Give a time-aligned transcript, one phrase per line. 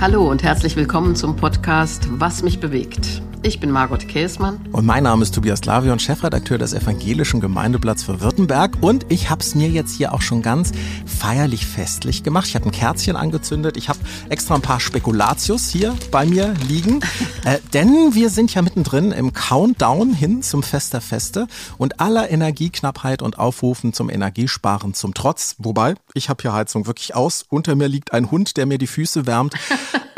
[0.00, 3.20] Hallo und herzlich willkommen zum Podcast Was mich bewegt.
[3.42, 4.60] Ich bin Margot Käßmann.
[4.70, 8.76] Und mein Name ist Tobias Lavion, Chefredakteur des Evangelischen Gemeindeblatts für Württemberg.
[8.82, 10.72] Und ich habe es mir jetzt hier auch schon ganz
[11.06, 12.48] feierlich festlich gemacht.
[12.48, 13.78] Ich habe ein Kerzchen angezündet.
[13.78, 13.98] Ich habe
[14.28, 17.00] extra ein paar Spekulatius hier bei mir liegen.
[17.46, 21.46] äh, denn wir sind ja mittendrin im Countdown hin zum Fest der Feste
[21.78, 25.56] und aller Energieknappheit und Aufrufen zum Energiesparen zum Trotz.
[25.56, 27.46] Wobei, ich habe hier Heizung wirklich aus.
[27.48, 29.54] Unter mir liegt ein Hund, der mir die Füße wärmt.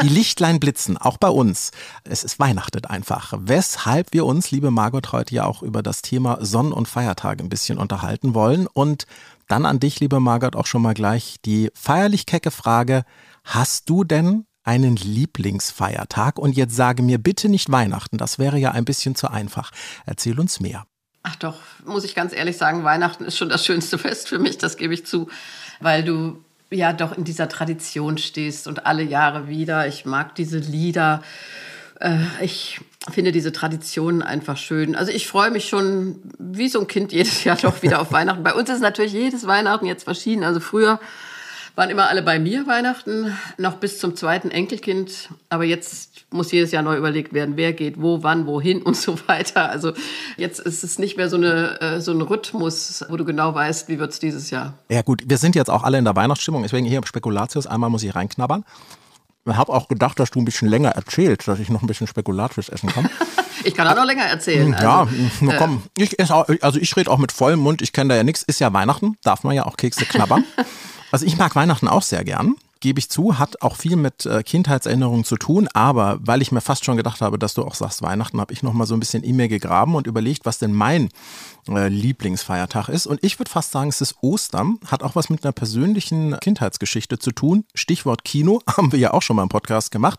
[0.03, 1.71] Die Lichtlein blitzen, auch bei uns.
[2.03, 3.12] Es ist Weihnachtet einfach.
[3.37, 7.49] Weshalb wir uns, liebe Margot, heute ja auch über das Thema Sonnen- und Feiertage ein
[7.49, 8.67] bisschen unterhalten wollen.
[8.67, 9.07] Und
[9.49, 13.05] dann an dich, liebe Margot, auch schon mal gleich die feierlich kecke Frage.
[13.45, 16.39] Hast du denn einen Lieblingsfeiertag?
[16.39, 19.71] Und jetzt sage mir bitte nicht Weihnachten, das wäre ja ein bisschen zu einfach.
[20.07, 20.85] Erzähl uns mehr.
[21.23, 24.59] Ach doch, muss ich ganz ehrlich sagen, Weihnachten ist schon das schönste Fest für mich,
[24.59, 25.29] das gebe ich zu,
[25.81, 29.87] weil du ja doch in dieser Tradition stehst und alle Jahre wieder.
[29.87, 31.23] Ich mag diese Lieder.
[32.01, 34.95] Äh, ich finde diese Traditionen einfach schön.
[34.95, 38.43] Also ich freue mich schon wie so ein Kind jedes Jahr doch wieder auf Weihnachten.
[38.43, 40.45] Bei uns ist natürlich jedes Weihnachten jetzt verschieden.
[40.45, 41.01] Also früher
[41.75, 45.31] waren immer alle bei mir Weihnachten, noch bis zum zweiten Enkelkind.
[45.49, 49.19] Aber jetzt muss jedes Jahr neu überlegt werden, wer geht wo, wann, wohin und so
[49.27, 49.71] weiter.
[49.71, 49.93] Also
[50.37, 53.89] jetzt ist es nicht mehr so, eine, äh, so ein Rhythmus, wo du genau weißt,
[53.89, 54.75] wie wird es dieses Jahr.
[54.91, 57.67] Ja gut, wir sind jetzt auch alle in der Weihnachtsstimmung, deswegen hier Spekulatius.
[57.67, 58.65] Einmal muss ich reinknabbern.
[59.45, 62.07] Ich habe auch gedacht, dass du ein bisschen länger erzählst, dass ich noch ein bisschen
[62.07, 63.11] Spekulatius essen kann.
[63.65, 64.73] ich kann auch noch länger erzählen.
[64.75, 65.09] Also, ja,
[65.41, 68.17] nur komm, äh, ich auch, also ich rede auch mit vollem Mund, ich kenne da
[68.17, 68.43] ja nichts.
[68.43, 70.45] Ist ja Weihnachten, darf man ja auch Kekse knabbern.
[71.13, 74.43] Also ich mag Weihnachten auch sehr gern gebe ich zu, hat auch viel mit äh,
[74.43, 78.03] Kindheitserinnerungen zu tun, aber weil ich mir fast schon gedacht habe, dass du auch sagst
[78.03, 80.75] Weihnachten, habe ich noch mal so ein bisschen in mir gegraben und überlegt, was denn
[80.75, 81.09] mein
[81.69, 85.45] äh, Lieblingsfeiertag ist und ich würde fast sagen, es ist Ostern, hat auch was mit
[85.45, 87.65] einer persönlichen Kindheitsgeschichte zu tun.
[87.75, 90.19] Stichwort Kino, haben wir ja auch schon mal im Podcast gemacht.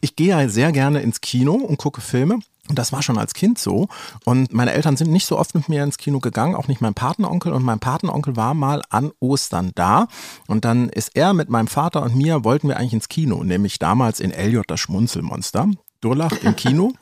[0.00, 2.38] Ich gehe ja sehr gerne ins Kino und gucke Filme
[2.68, 3.88] und das war schon als Kind so.
[4.24, 6.94] Und meine Eltern sind nicht so oft mit mir ins Kino gegangen, auch nicht mein
[6.94, 7.52] Patenonkel.
[7.52, 10.08] Und mein Patenonkel war mal an Ostern da.
[10.46, 13.78] Und dann ist er mit meinem Vater und mir, wollten wir eigentlich ins Kino, nämlich
[13.78, 15.68] damals in Elliot das Schmunzelmonster.
[16.00, 16.92] Durlach im Kino.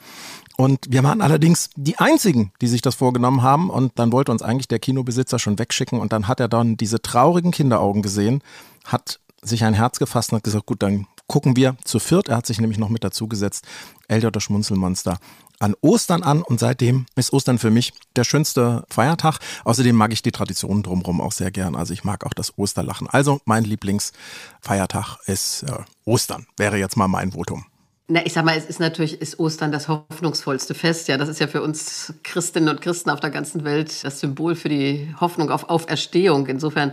[0.57, 3.71] Und wir waren allerdings die Einzigen, die sich das vorgenommen haben.
[3.71, 6.01] Und dann wollte uns eigentlich der Kinobesitzer schon wegschicken.
[6.01, 8.43] Und dann hat er dann diese traurigen Kinderaugen gesehen,
[8.85, 12.29] hat sich ein Herz gefasst und hat gesagt, gut, dann gucken wir zu viert.
[12.29, 13.65] Er hat sich nämlich noch mit dazu gesetzt.
[14.09, 15.19] Elliot das Schmunzelmonster
[15.63, 19.39] an Ostern an und seitdem ist Ostern für mich der schönste Feiertag.
[19.65, 21.77] Außerdem mag ich die Traditionen drumherum auch sehr gern.
[21.77, 23.09] Also ich mag auch das Osterlachen.
[23.09, 25.73] Also mein Lieblingsfeiertag ist äh,
[26.05, 27.65] Ostern, wäre jetzt mal mein Votum.
[28.09, 31.07] Na, ich sag mal, es ist natürlich, ist Ostern das hoffnungsvollste Fest.
[31.07, 34.57] Ja, das ist ja für uns Christinnen und Christen auf der ganzen Welt das Symbol
[34.57, 36.47] für die Hoffnung auf Auferstehung.
[36.49, 36.93] Insofern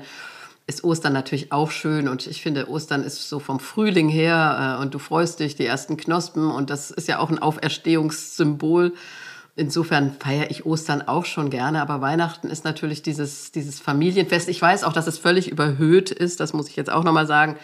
[0.70, 4.82] ist Ostern natürlich auch schön und ich finde, Ostern ist so vom Frühling her äh,
[4.82, 8.94] und du freust dich, die ersten Knospen und das ist ja auch ein Auferstehungssymbol.
[9.56, 14.48] Insofern feiere ich Ostern auch schon gerne, aber Weihnachten ist natürlich dieses, dieses Familienfest.
[14.48, 17.58] Ich weiß auch, dass es völlig überhöht ist, das muss ich jetzt auch nochmal sagen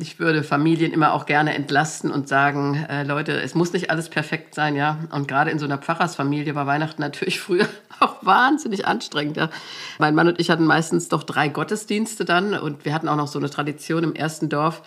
[0.00, 4.08] ich würde Familien immer auch gerne entlasten und sagen, äh, Leute, es muss nicht alles
[4.08, 4.98] perfekt sein, ja.
[5.10, 7.66] Und gerade in so einer Pfarrersfamilie war Weihnachten natürlich früher
[7.98, 9.50] auch wahnsinnig anstrengend, ja.
[9.98, 13.26] Mein Mann und ich hatten meistens doch drei Gottesdienste dann und wir hatten auch noch
[13.26, 14.82] so eine Tradition im ersten Dorf,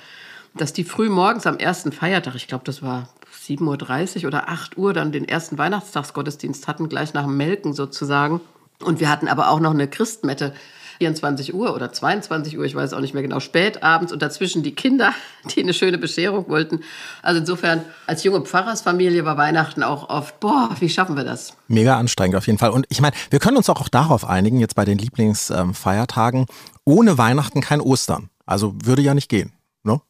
[0.54, 3.10] dass die früh morgens am ersten Feiertag, ich glaube, das war
[3.46, 8.40] 7.30 Uhr oder 8 Uhr, dann den ersten Weihnachtstagsgottesdienst hatten, gleich nach dem Melken sozusagen.
[8.82, 10.54] Und wir hatten aber auch noch eine Christmette
[11.02, 14.62] 24 Uhr oder 22 Uhr, ich weiß auch nicht mehr genau, spät abends und dazwischen
[14.62, 15.14] die Kinder,
[15.56, 16.82] die eine schöne Bescherung wollten.
[17.24, 21.58] Also insofern, als junge Pfarrersfamilie war Weihnachten auch oft, boah, wie schaffen wir das?
[21.68, 22.70] Mega anstrengend auf jeden Fall.
[22.70, 26.46] Und ich meine, wir können uns auch darauf einigen, jetzt bei den Lieblingsfeiertagen,
[26.86, 28.30] ohne Weihnachten kein Ostern.
[28.46, 29.54] Also würde ja nicht gehen,
[29.84, 30.02] ne?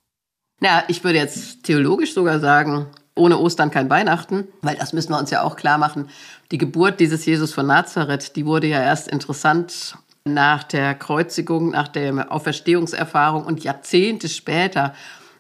[0.60, 5.20] Na, ich würde jetzt theologisch sogar sagen, ohne Ostern kein Weihnachten, weil das müssen wir
[5.20, 6.10] uns ja auch klar machen.
[6.52, 9.96] Die Geburt dieses Jesus von Nazareth, die wurde ja erst interessant
[10.26, 14.94] nach der Kreuzigung, nach der Auferstehungserfahrung und Jahrzehnte später,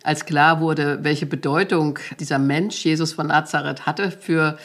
[0.04, 4.58] als klar wurde, welche Bedeutung dieser Mensch Jesus von Nazareth hatte für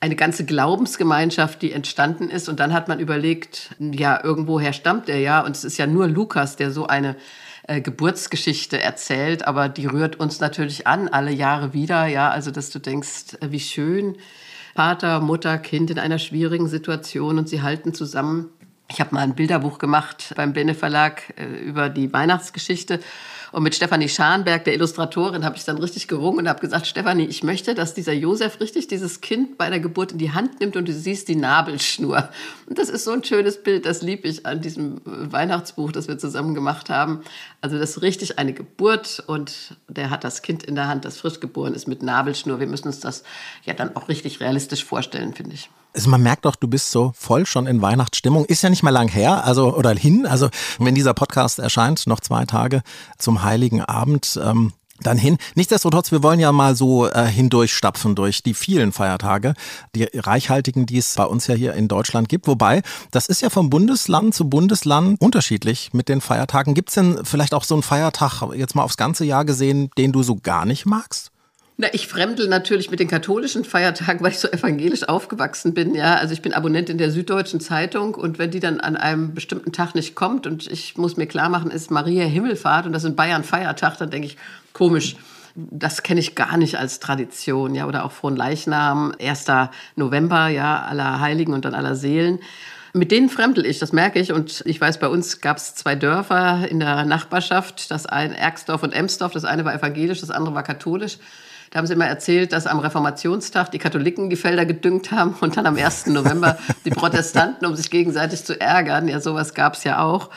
[0.00, 2.48] eine ganze Glaubensgemeinschaft, die entstanden ist.
[2.48, 5.40] Und dann hat man überlegt, ja, irgendwoher stammt er ja.
[5.40, 7.16] Und es ist ja nur Lukas, der so eine
[7.66, 12.06] äh, Geburtsgeschichte erzählt, aber die rührt uns natürlich an, alle Jahre wieder.
[12.06, 14.16] Ja, also, dass du denkst, wie schön,
[14.74, 18.50] Vater, Mutter, Kind in einer schwierigen Situation und sie halten zusammen.
[18.90, 23.00] Ich habe mal ein Bilderbuch gemacht beim Bene Verlag äh, über die Weihnachtsgeschichte
[23.50, 27.24] und mit Stefanie Scharnberg, der Illustratorin, habe ich dann richtig gerungen und habe gesagt, Stefanie,
[27.24, 30.76] ich möchte, dass dieser Josef richtig dieses Kind bei der Geburt in die Hand nimmt
[30.76, 32.28] und du siehst die Nabelschnur.
[32.66, 36.18] Und das ist so ein schönes Bild, das liebe ich an diesem Weihnachtsbuch, das wir
[36.18, 37.22] zusammen gemacht haben.
[37.60, 41.18] Also das ist richtig eine Geburt und der hat das Kind in der Hand, das
[41.18, 42.60] frisch geboren ist mit Nabelschnur.
[42.60, 43.22] Wir müssen uns das
[43.64, 45.70] ja dann auch richtig realistisch vorstellen, finde ich.
[45.98, 48.44] Also man merkt doch, du bist so voll schon in Weihnachtsstimmung.
[48.44, 50.26] Ist ja nicht mehr lang her, also oder hin.
[50.26, 50.48] Also
[50.78, 52.82] wenn dieser Podcast erscheint, noch zwei Tage
[53.18, 54.38] zum Heiligen Abend.
[54.42, 55.38] Ähm, dann hin.
[55.54, 59.54] Nichtsdestotrotz, wir wollen ja mal so äh, hindurchstapfen durch die vielen Feiertage,
[59.94, 62.48] die reichhaltigen, die es bei uns ja hier in Deutschland gibt.
[62.48, 66.74] Wobei, das ist ja vom Bundesland zu Bundesland unterschiedlich mit den Feiertagen.
[66.74, 70.10] Gibt es denn vielleicht auch so einen Feiertag, jetzt mal aufs ganze Jahr gesehen, den
[70.10, 71.30] du so gar nicht magst?
[71.80, 75.94] Na, ich fremdel natürlich mit den katholischen Feiertagen, weil ich so evangelisch aufgewachsen bin.
[75.94, 79.32] Ja, also ich bin Abonnent in der Süddeutschen Zeitung und wenn die dann an einem
[79.32, 83.04] bestimmten Tag nicht kommt und ich muss mir klar machen, ist Maria Himmelfahrt und das
[83.04, 84.36] in Bayern Feiertag, dann denke ich,
[84.72, 85.14] komisch.
[85.54, 89.46] Das kenne ich gar nicht als Tradition, ja, oder auch Frohen Leichnam, 1.
[89.94, 92.40] November, ja, aller Heiligen und dann aller Seelen.
[92.92, 94.32] Mit denen fremdel ich, das merke ich.
[94.32, 98.82] Und ich weiß, bei uns gab es zwei Dörfer in der Nachbarschaft, das eine Erksdorf
[98.82, 99.32] und Emsdorf.
[99.32, 101.18] Das eine war evangelisch, das andere war katholisch.
[101.70, 105.56] Da haben sie immer erzählt, dass am Reformationstag die Katholiken die Felder gedüngt haben und
[105.56, 106.06] dann am 1.
[106.06, 109.08] November die Protestanten, um sich gegenseitig zu ärgern.
[109.08, 110.30] Ja, sowas gab es ja auch.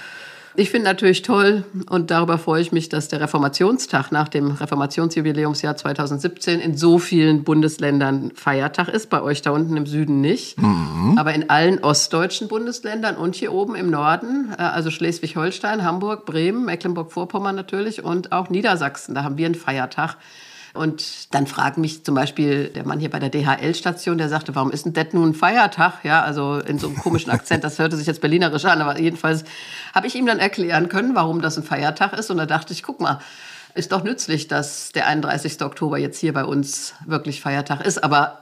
[0.53, 5.77] Ich finde natürlich toll und darüber freue ich mich, dass der Reformationstag nach dem Reformationsjubiläumsjahr
[5.77, 9.09] 2017 in so vielen Bundesländern Feiertag ist.
[9.09, 11.15] Bei euch da unten im Süden nicht, mhm.
[11.17, 16.65] aber in allen ostdeutschen Bundesländern und hier oben im Norden, äh, also Schleswig-Holstein, Hamburg, Bremen,
[16.65, 20.17] Mecklenburg-Vorpommern natürlich und auch Niedersachsen, da haben wir einen Feiertag.
[20.73, 24.71] Und dann fragt mich zum Beispiel der Mann hier bei der DHL-Station, der sagte, warum
[24.71, 26.03] ist denn das nun ein Feiertag?
[26.03, 29.43] Ja, also in so einem komischen Akzent, das hörte sich jetzt berlinerisch an, aber jedenfalls
[29.93, 32.31] habe ich ihm dann erklären können, warum das ein Feiertag ist.
[32.31, 33.19] Und da dachte ich, guck mal,
[33.73, 35.61] ist doch nützlich, dass der 31.
[35.61, 38.03] Oktober jetzt hier bei uns wirklich Feiertag ist.
[38.03, 38.39] Aber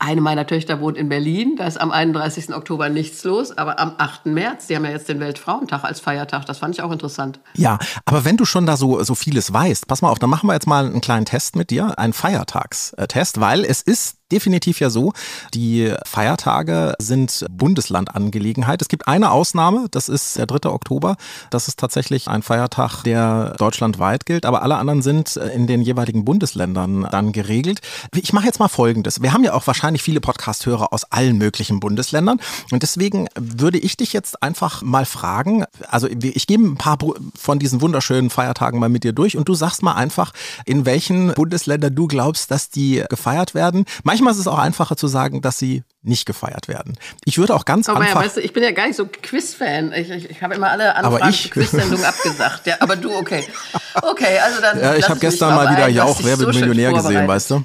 [0.00, 2.54] eine meiner Töchter wohnt in Berlin, da ist am 31.
[2.54, 4.26] Oktober nichts los, aber am 8.
[4.26, 7.38] März, die haben ja jetzt den Weltfrauentag als Feiertag, das fand ich auch interessant.
[7.54, 10.46] Ja, aber wenn du schon da so, so vieles weißt, pass mal auf, dann machen
[10.46, 14.90] wir jetzt mal einen kleinen Test mit dir, einen Feiertagstest, weil es ist definitiv ja
[14.90, 15.12] so,
[15.54, 18.82] die Feiertage sind Bundeslandangelegenheit.
[18.82, 20.70] Es gibt eine Ausnahme, das ist der 3.
[20.70, 21.16] Oktober.
[21.50, 26.24] Das ist tatsächlich ein Feiertag, der deutschlandweit gilt, aber alle anderen sind in den jeweiligen
[26.24, 27.80] Bundesländern dann geregelt.
[28.14, 29.22] Ich mache jetzt mal Folgendes.
[29.22, 32.40] Wir haben ja auch wahrscheinlich viele Podcast-Hörer aus allen möglichen Bundesländern
[32.70, 36.98] und deswegen würde ich dich jetzt einfach mal fragen, also ich gebe ein paar
[37.36, 40.32] von diesen wunderschönen Feiertagen mal mit dir durch und du sagst mal einfach,
[40.66, 43.84] in welchen Bundesländern du glaubst, dass die gefeiert werden.
[44.02, 46.98] Manchmal Manchmal ist es auch einfacher zu sagen, dass sie nicht gefeiert werden.
[47.24, 48.20] Ich würde auch ganz aber einfach...
[48.20, 49.92] Ja, weißt du, ich bin ja gar nicht so Quiz-Fan.
[49.92, 52.66] Ich, ich, ich habe immer alle Anfragen für Quiz-Sendungen abgesagt.
[52.66, 53.44] Ja, aber du, okay.
[54.02, 54.78] Okay, also dann...
[54.78, 57.64] Ja, ich habe gestern mal wieder ja auch Wer wird Millionär gesehen, weißt du?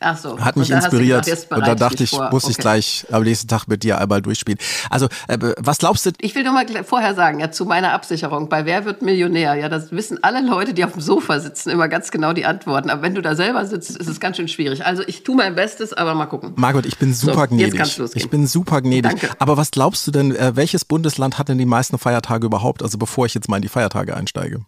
[0.00, 0.38] Ach so.
[0.38, 1.26] Hat mich inspiriert.
[1.50, 2.30] Und da dachte ich, vor.
[2.30, 2.52] muss okay.
[2.52, 4.58] ich gleich am nächsten Tag mit dir einmal durchspielen.
[4.90, 6.10] Also, äh, was glaubst du?
[6.20, 8.48] Ich will nur mal vorher sagen, ja, zu meiner Absicherung.
[8.48, 9.54] Bei Wer wird Millionär?
[9.54, 12.90] Ja, das wissen alle Leute, die auf dem Sofa sitzen, immer ganz genau die Antworten.
[12.90, 14.84] Aber wenn du da selber sitzt, ist es ganz schön schwierig.
[14.84, 16.52] Also, ich tue mein Bestes, aber mal gucken.
[16.56, 17.66] Margot, ich bin super so, gnädig.
[17.66, 18.24] Jetzt kann's losgehen.
[18.24, 19.20] Ich bin super gnädig.
[19.20, 19.30] Danke.
[19.38, 22.82] Aber was glaubst du denn, äh, welches Bundesland hat denn die meisten Feiertage überhaupt?
[22.82, 24.60] Also, bevor ich jetzt mal in die Feiertage einsteige.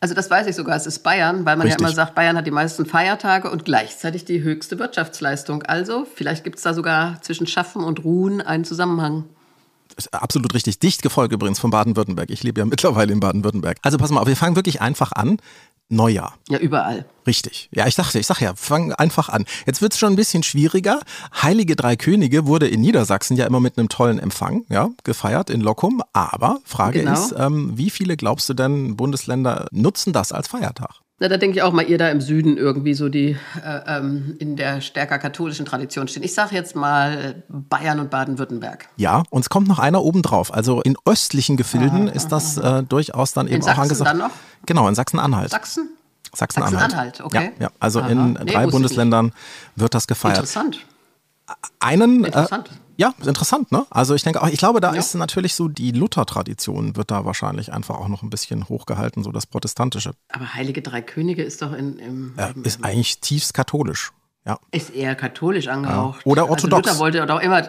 [0.00, 1.80] Also das weiß ich sogar, es ist Bayern, weil man Richtig.
[1.80, 5.62] ja immer sagt, Bayern hat die meisten Feiertage und gleichzeitig die höchste Wirtschaftsleistung.
[5.62, 9.24] Also vielleicht gibt es da sogar zwischen Schaffen und Ruhen einen Zusammenhang.
[10.10, 10.78] Absolut richtig.
[10.78, 12.30] Dicht gefolgt übrigens von Baden-Württemberg.
[12.30, 13.78] Ich lebe ja mittlerweile in Baden-Württemberg.
[13.82, 15.38] Also pass mal auf, wir fangen wirklich einfach an.
[15.88, 16.34] Neujahr.
[16.48, 17.06] Ja, überall.
[17.26, 17.68] Richtig.
[17.72, 19.44] Ja, ich dachte, ich sag ja, fang einfach an.
[19.66, 21.00] Jetzt wird es schon ein bisschen schwieriger.
[21.42, 25.60] Heilige Drei Könige wurde in Niedersachsen ja immer mit einem tollen Empfang, ja, gefeiert in
[25.60, 26.02] Lockum.
[26.12, 27.12] Aber Frage genau.
[27.12, 31.03] ist, ähm, wie viele glaubst du denn Bundesländer nutzen das als Feiertag?
[31.20, 34.34] Na, da denke ich auch mal, ihr da im Süden irgendwie so die äh, ähm,
[34.40, 36.24] in der stärker katholischen Tradition stehen.
[36.24, 38.88] Ich sage jetzt mal Bayern und Baden-Württemberg.
[38.96, 40.52] Ja, und es kommt noch einer obendrauf.
[40.52, 44.10] Also in östlichen Gefilden aha, ist das äh, durchaus dann eben in auch angesagt.
[44.10, 44.30] Dann noch?
[44.66, 45.50] Genau, in Sachsen-Anhalt.
[45.50, 45.90] Sachsen?
[46.34, 46.90] Sachsen-Anhalt.
[46.90, 47.52] Sachsen-Anhalt, okay.
[47.58, 47.70] Ja, ja.
[47.78, 48.08] also aha.
[48.08, 49.32] in nee, drei Bundesländern
[49.76, 50.38] wird das gefeiert.
[50.38, 50.84] Interessant.
[51.78, 52.70] Einen, äh, Interessant.
[52.70, 53.86] Äh, ja, interessant, ne?
[53.90, 54.98] Also ich denke auch, ich glaube, da ja.
[54.98, 59.32] ist natürlich so die Luther-Tradition wird da wahrscheinlich einfach auch noch ein bisschen hochgehalten, so
[59.32, 60.12] das Protestantische.
[60.28, 64.12] Aber Heilige Drei Könige ist doch in, im, ja, ist eigentlich tiefst katholisch.
[64.46, 64.58] Ja.
[64.70, 66.20] Ist eher katholisch angehaucht.
[66.24, 66.30] Ja.
[66.30, 66.88] Oder orthodox.
[66.88, 67.68] Also Luther wollte doch immer,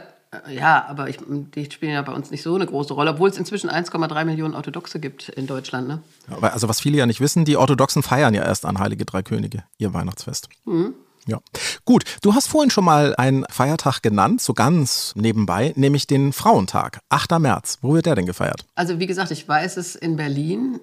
[0.49, 3.37] ja, aber ich, die spielen ja bei uns nicht so eine große Rolle, obwohl es
[3.37, 5.87] inzwischen 1,3 Millionen Orthodoxe gibt in Deutschland.
[5.87, 6.01] Ne?
[6.29, 9.23] Ja, also was viele ja nicht wissen, die Orthodoxen feiern ja erst an Heilige Drei
[9.23, 10.49] Könige, ihr Weihnachtsfest.
[10.65, 10.95] Mhm.
[11.27, 11.39] Ja,
[11.85, 12.03] gut.
[12.21, 17.39] Du hast vorhin schon mal einen Feiertag genannt, so ganz nebenbei, nämlich den Frauentag, 8.
[17.39, 17.79] März.
[17.81, 18.65] Wo wird der denn gefeiert?
[18.75, 20.79] Also wie gesagt, ich weiß es in Berlin.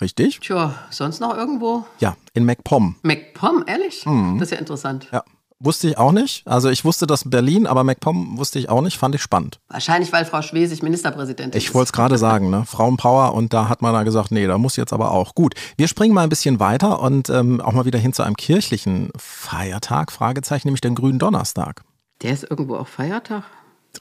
[0.00, 0.38] Richtig?
[0.40, 1.84] Tja, sonst noch irgendwo?
[1.98, 2.96] Ja, in MacPom.
[3.02, 4.04] MacPom, ehrlich?
[4.04, 5.08] Das ist ja interessant.
[5.10, 5.24] Ja,
[5.60, 6.46] wusste ich auch nicht.
[6.46, 9.58] Also ich wusste das Berlin, aber MacPom wusste ich auch nicht, fand ich spannend.
[9.68, 11.74] Wahrscheinlich, weil Frau Schwesig Ministerpräsidentin Ich ist.
[11.74, 12.64] wollte es gerade sagen, ne?
[12.66, 15.34] Frauenpower und da hat man dann gesagt, nee, da muss jetzt aber auch.
[15.34, 18.36] Gut, wir springen mal ein bisschen weiter und ähm, auch mal wieder hin zu einem
[18.36, 21.82] kirchlichen Feiertag, Fragezeichen, nämlich den grünen Donnerstag.
[22.22, 23.44] Der ist irgendwo auch Feiertag.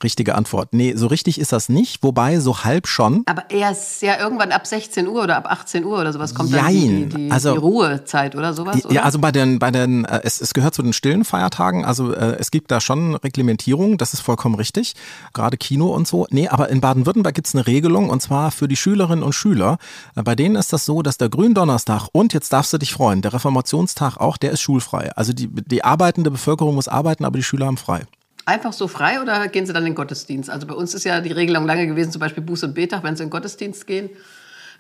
[0.03, 0.69] Richtige Antwort.
[0.73, 3.23] Nee, so richtig ist das nicht, wobei so halb schon.
[3.25, 6.53] Aber er ist ja irgendwann ab 16 Uhr oder ab 18 Uhr oder sowas kommt
[6.53, 7.09] dann die, Jein.
[7.09, 8.93] die, die, Also- die Ruhezeit oder sowas, oder?
[8.93, 12.13] Ja, also bei den, bei den, äh, es, es gehört zu den stillen Feiertagen, also
[12.13, 14.93] äh, es gibt da schon Reglementierung, das ist vollkommen richtig,
[15.33, 16.27] gerade Kino und so.
[16.29, 19.77] Nee, aber in Baden-Württemberg gibt es eine Regelung und zwar für die Schülerinnen und Schüler.
[20.15, 23.21] Äh, Bei denen ist das so, dass der Gründonnerstag und jetzt darfst du dich freuen,
[23.21, 25.11] der Reformationstag auch, der ist schulfrei.
[25.15, 28.03] Also die, die arbeitende Bevölkerung muss arbeiten, aber die Schüler haben frei.
[28.47, 30.49] Einfach so frei oder gehen Sie dann in den Gottesdienst?
[30.49, 33.13] Also bei uns ist ja die Regelung lange gewesen, zum Beispiel Buß- und Betag, wenn
[33.17, 34.09] Sie in den Gottesdienst gehen,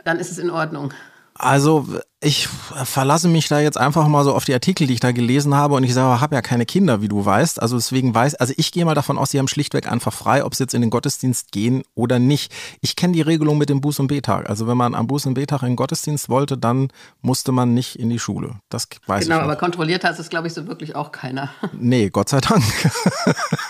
[0.05, 0.93] dann ist es in Ordnung.
[1.33, 1.85] Also
[2.19, 5.53] ich verlasse mich da jetzt einfach mal so auf die Artikel, die ich da gelesen
[5.53, 7.61] habe und ich sage, habe ja keine Kinder, wie du weißt.
[7.61, 10.55] Also deswegen weiß, also ich gehe mal davon aus, sie haben schlichtweg einfach frei, ob
[10.55, 12.51] sie jetzt in den Gottesdienst gehen oder nicht.
[12.81, 14.49] Ich kenne die Regelung mit dem Buß- und Betag.
[14.49, 16.87] Also wenn man am Buß- und Betag in den Gottesdienst wollte, dann
[17.21, 18.55] musste man nicht in die Schule.
[18.69, 19.59] Das weiß Genau, ich aber noch.
[19.59, 21.49] kontrolliert hat es, glaube ich, so wirklich auch keiner.
[21.79, 22.63] Nee, Gott sei Dank.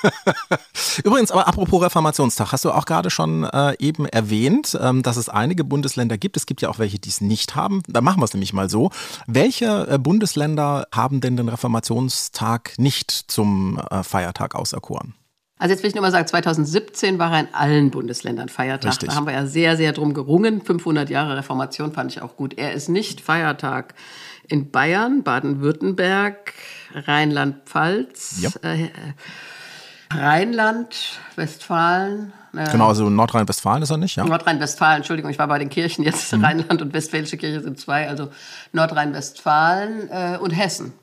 [1.03, 5.29] Übrigens, aber apropos Reformationstag, hast du auch gerade schon äh, eben erwähnt, ähm, dass es
[5.29, 6.37] einige Bundesländer gibt.
[6.37, 7.81] Es gibt ja auch welche, die es nicht haben.
[7.87, 8.91] Da machen wir es nämlich mal so.
[9.27, 15.13] Welche äh, Bundesländer haben denn den Reformationstag nicht zum äh, Feiertag auserkoren?
[15.59, 18.91] Also jetzt will ich nur mal sagen, 2017 war er in allen Bundesländern Feiertag.
[18.91, 19.09] Richtig.
[19.09, 20.61] Da haben wir ja sehr, sehr drum gerungen.
[20.61, 22.53] 500 Jahre Reformation fand ich auch gut.
[22.57, 23.95] Er ist nicht Feiertag
[24.47, 26.53] in Bayern, Baden-Württemberg,
[26.93, 28.49] Rheinland-Pfalz, Ja.
[28.61, 28.89] äh,
[30.13, 32.33] Rheinland, Westfalen.
[32.57, 34.25] Äh, Genau, also Nordrhein-Westfalen ist er nicht, ja?
[34.25, 36.33] Nordrhein-Westfalen, Entschuldigung, ich war bei den Kirchen jetzt.
[36.33, 36.43] Mhm.
[36.43, 38.29] Rheinland und Westfälische Kirche sind zwei, also
[38.73, 40.93] Nordrhein-Westfalen äh, und Hessen.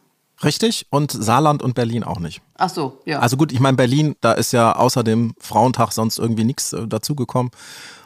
[0.43, 0.87] Richtig.
[0.91, 2.43] Und Saarland und Berlin auch nicht.
[2.57, 3.21] Ach so, ja.
[3.21, 6.87] Also gut, ich meine, Berlin, da ist ja außer dem Frauentag sonst irgendwie nichts äh,
[6.87, 7.53] dazugekommen.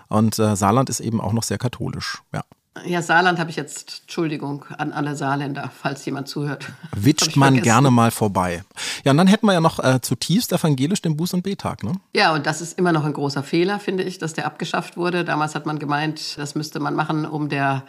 [0.08, 2.42] Und äh, Saarland ist eben auch noch sehr katholisch, ja.
[2.86, 6.66] Ja, Saarland habe ich jetzt, Entschuldigung an alle Saarländer, falls jemand zuhört.
[6.96, 7.64] Witscht man vergessen.
[7.64, 8.62] gerne mal vorbei.
[9.04, 11.92] Ja, und dann hätten wir ja noch äh, zutiefst evangelisch den Buß- und Betag, ne?
[12.14, 15.24] Ja, und das ist immer noch ein großer Fehler, finde ich, dass der abgeschafft wurde.
[15.24, 17.84] Damals hat man gemeint, das müsste man machen, um der,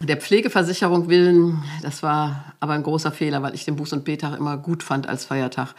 [0.00, 1.62] der Pflegeversicherung willen.
[1.82, 5.08] Das war aber ein großer Fehler, weil ich den Buß- und Betag immer gut fand
[5.08, 5.74] als Feiertag.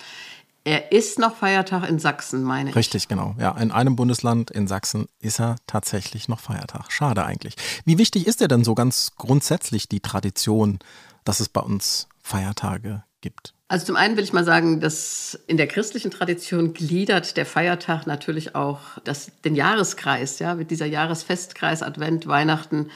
[0.69, 2.75] Er ist noch Feiertag in Sachsen, meine ich.
[2.75, 3.33] Richtig, genau.
[3.39, 6.91] Ja, in einem Bundesland in Sachsen ist er tatsächlich noch Feiertag.
[6.91, 7.55] Schade eigentlich.
[7.85, 10.77] Wie wichtig ist dir denn so ganz grundsätzlich die Tradition,
[11.23, 13.55] dass es bei uns Feiertage gibt?
[13.67, 18.05] Also zum einen will ich mal sagen, dass in der christlichen Tradition gliedert der Feiertag
[18.05, 22.91] natürlich auch das, den Jahreskreis, ja, mit dieser Jahresfestkreis, Advent, Weihnachten,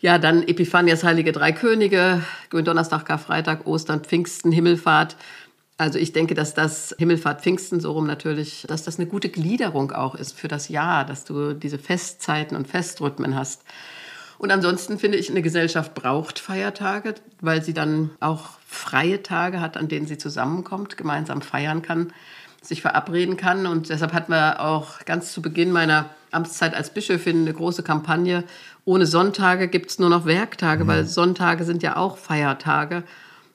[0.00, 5.16] ja, dann Epiphanias Heilige Drei Könige, Gründonnerstag, Karfreitag, Ostern, Pfingsten, Himmelfahrt.
[5.82, 9.90] Also ich denke, dass das Himmelfahrt, Pfingsten so rum natürlich, dass das eine gute Gliederung
[9.90, 13.64] auch ist für das Jahr, dass du diese Festzeiten und Festrhythmen hast.
[14.38, 19.76] Und ansonsten finde ich, eine Gesellschaft braucht Feiertage, weil sie dann auch freie Tage hat,
[19.76, 22.12] an denen sie zusammenkommt, gemeinsam feiern kann,
[22.60, 23.66] sich verabreden kann.
[23.66, 28.44] Und deshalb hatten wir auch ganz zu Beginn meiner Amtszeit als Bischöfin eine große Kampagne.
[28.84, 33.02] Ohne Sonntage gibt es nur noch Werktage, weil Sonntage sind ja auch Feiertage.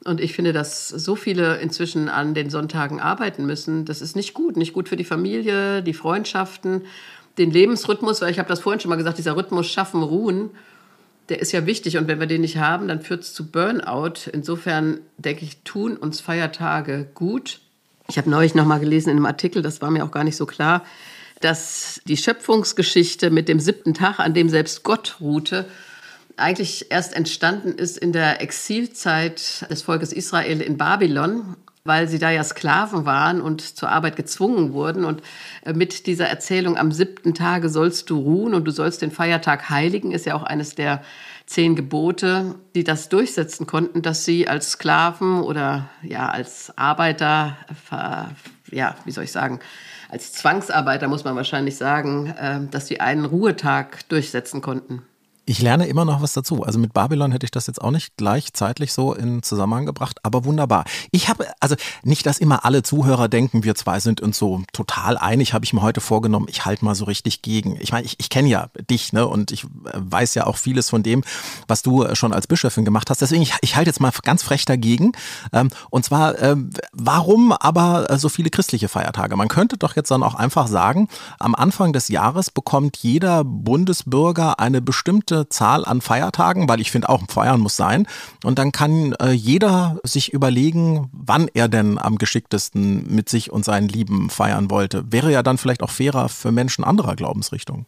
[0.07, 4.33] Und ich finde, dass so viele inzwischen an den Sonntagen arbeiten müssen, das ist nicht
[4.33, 4.55] gut.
[4.55, 6.85] Nicht gut für die Familie, die Freundschaften,
[7.37, 10.51] den Lebensrhythmus, weil ich habe das vorhin schon mal gesagt, dieser Rhythmus schaffen, ruhen,
[11.27, 11.97] der ist ja wichtig.
[11.97, 14.29] Und wenn wir den nicht haben, dann führt es zu Burnout.
[14.31, 17.59] Insofern denke ich, tun uns Feiertage gut.
[18.07, 20.37] Ich habe neulich noch mal gelesen in einem Artikel, das war mir auch gar nicht
[20.37, 20.85] so klar,
[21.41, 25.65] dass die Schöpfungsgeschichte mit dem siebten Tag, an dem selbst Gott ruhte,
[26.37, 32.29] eigentlich erst entstanden ist in der Exilzeit des Volkes Israel in Babylon, weil sie da
[32.29, 35.05] ja Sklaven waren und zur Arbeit gezwungen wurden.
[35.05, 35.21] Und
[35.65, 39.69] äh, mit dieser Erzählung, am siebten Tage sollst du ruhen und du sollst den Feiertag
[39.69, 41.01] heiligen, ist ja auch eines der
[41.45, 47.55] zehn Gebote, die das durchsetzen konnten, dass sie als Sklaven oder ja als Arbeiter,
[48.69, 49.61] ja, wie soll ich sagen,
[50.09, 55.03] als Zwangsarbeiter muss man wahrscheinlich sagen, äh, dass sie einen Ruhetag durchsetzen konnten.
[55.49, 56.63] Ich lerne immer noch was dazu.
[56.63, 60.43] Also mit Babylon hätte ich das jetzt auch nicht gleichzeitig so in Zusammenhang gebracht, aber
[60.43, 60.83] wunderbar.
[61.11, 65.17] Ich habe, also nicht, dass immer alle Zuhörer denken, wir zwei sind uns so total
[65.17, 67.77] einig, habe ich mir heute vorgenommen, ich halte mal so richtig gegen.
[67.79, 70.89] Ich meine, ich, ich kenne ja dich, ne, und ich äh, weiß ja auch vieles
[70.89, 71.23] von dem,
[71.65, 73.21] was du äh, schon als Bischöfin gemacht hast.
[73.21, 75.13] Deswegen, ich, ich halte jetzt mal ganz frech dagegen.
[75.53, 79.37] Ähm, und zwar, ähm, warum aber äh, so viele christliche Feiertage?
[79.37, 81.07] Man könnte doch jetzt dann auch einfach sagen,
[81.39, 86.91] am Anfang des Jahres bekommt jeder Bundesbürger eine bestimmte bestimmte Zahl an Feiertagen, weil ich
[86.91, 88.07] finde auch Feiern muss sein.
[88.43, 93.65] Und dann kann äh, jeder sich überlegen, wann er denn am geschicktesten mit sich und
[93.65, 95.11] seinen Lieben feiern wollte.
[95.11, 97.85] Wäre ja dann vielleicht auch fairer für Menschen anderer Glaubensrichtungen.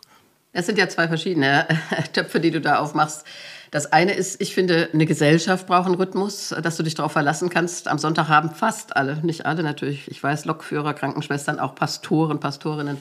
[0.52, 1.68] Es sind ja zwei verschiedene
[2.14, 3.24] Töpfe, die du da aufmachst.
[3.72, 7.50] Das eine ist, ich finde, eine Gesellschaft braucht einen Rhythmus, dass du dich darauf verlassen
[7.50, 7.88] kannst.
[7.88, 12.98] Am Sonntag haben fast alle, nicht alle natürlich, ich weiß, Lokführer, Krankenschwestern, auch Pastoren, Pastorinnen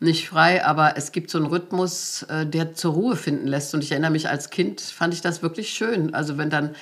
[0.00, 3.74] nicht frei, aber es gibt so einen Rhythmus, äh, der zur Ruhe finden lässt.
[3.74, 6.14] Und ich erinnere mich als Kind, fand ich das wirklich schön.
[6.14, 6.74] Also wenn dann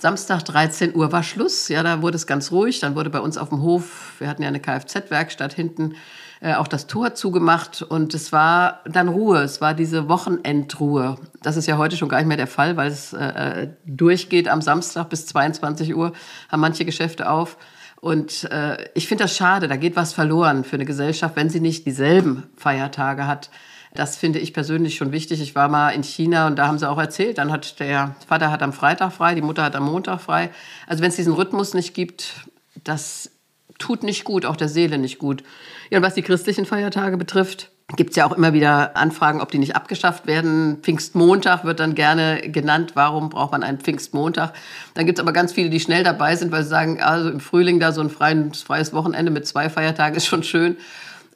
[0.00, 2.80] Samstag 13 Uhr war Schluss, ja, da wurde es ganz ruhig.
[2.80, 5.96] Dann wurde bei uns auf dem Hof, wir hatten ja eine Kfz-Werkstatt hinten,
[6.40, 9.42] äh, auch das Tor zugemacht und es war dann Ruhe.
[9.42, 11.16] Es war diese Wochenendruhe.
[11.42, 14.62] Das ist ja heute schon gar nicht mehr der Fall, weil es äh, durchgeht am
[14.62, 16.12] Samstag bis 22 Uhr,
[16.48, 17.56] haben manche Geschäfte auf.
[18.00, 21.60] Und äh, ich finde das schade, da geht was verloren für eine Gesellschaft, wenn sie
[21.60, 23.50] nicht dieselben Feiertage hat.
[23.94, 25.40] Das finde ich persönlich schon wichtig.
[25.40, 28.52] Ich war mal in China und da haben sie auch erzählt, dann hat der Vater
[28.52, 30.50] hat am Freitag frei, die Mutter hat am Montag frei.
[30.86, 32.46] Also wenn es diesen Rhythmus nicht gibt,
[32.84, 33.32] das
[33.78, 35.42] tut nicht gut, auch der Seele nicht gut.
[35.90, 39.50] Ja, und was die christlichen Feiertage betrifft, gibt es ja auch immer wieder Anfragen, ob
[39.50, 40.78] die nicht abgeschafft werden.
[40.82, 42.92] Pfingstmontag wird dann gerne genannt.
[42.94, 44.52] Warum braucht man einen Pfingstmontag?
[44.92, 47.40] Dann gibt es aber ganz viele, die schnell dabei sind, weil sie sagen, also im
[47.40, 50.76] Frühling da so ein freies Wochenende mit zwei Feiertagen ist schon schön.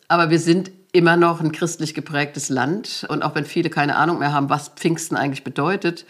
[0.09, 3.06] Aber wir sind immer noch ein christlich geprägtes Land.
[3.09, 6.04] Und auch wenn viele keine Ahnung mehr haben, was Pfingsten eigentlich bedeutet,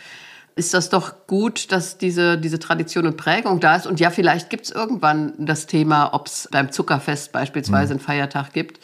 [0.56, 3.86] ist das doch gut, dass diese, diese Tradition und Prägung da ist.
[3.86, 8.00] Und ja, vielleicht gibt es irgendwann das Thema, ob es beim Zuckerfest beispielsweise mhm.
[8.00, 8.80] einen Feiertag gibt.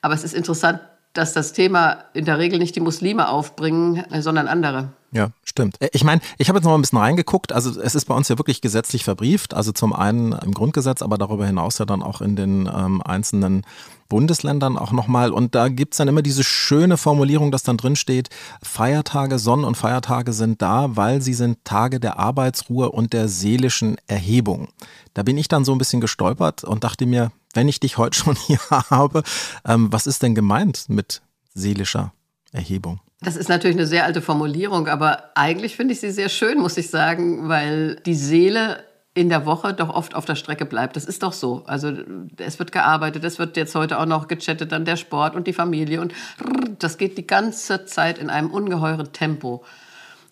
[0.00, 0.80] Aber es ist interessant,
[1.12, 4.90] dass das Thema in der Regel nicht die Muslime aufbringen, äh, sondern andere.
[5.10, 5.80] Ja, stimmt.
[5.80, 7.52] Äh, ich meine, ich habe jetzt noch mal ein bisschen reingeguckt.
[7.52, 9.54] Also es ist bei uns ja wirklich gesetzlich verbrieft.
[9.54, 13.64] Also zum einen im Grundgesetz, aber darüber hinaus ja dann auch in den ähm, einzelnen
[14.08, 15.32] Bundesländern auch nochmal.
[15.32, 18.28] Und da gibt es dann immer diese schöne Formulierung, dass dann drin steht,
[18.62, 23.96] Feiertage, Sonnen- und Feiertage sind da, weil sie sind Tage der Arbeitsruhe und der seelischen
[24.06, 24.68] Erhebung.
[25.14, 28.16] Da bin ich dann so ein bisschen gestolpert und dachte mir, wenn ich dich heute
[28.18, 29.22] schon hier habe,
[29.66, 31.20] ähm, was ist denn gemeint mit
[31.54, 32.12] seelischer
[32.52, 33.00] Erhebung?
[33.20, 36.76] Das ist natürlich eine sehr alte Formulierung, aber eigentlich finde ich sie sehr schön, muss
[36.76, 40.94] ich sagen, weil die Seele in der Woche doch oft auf der Strecke bleibt.
[40.94, 41.64] Das ist doch so.
[41.66, 41.92] Also
[42.36, 45.52] es wird gearbeitet, es wird jetzt heute auch noch gechattet, dann der Sport und die
[45.52, 46.14] Familie und
[46.78, 49.64] das geht die ganze Zeit in einem ungeheuren Tempo.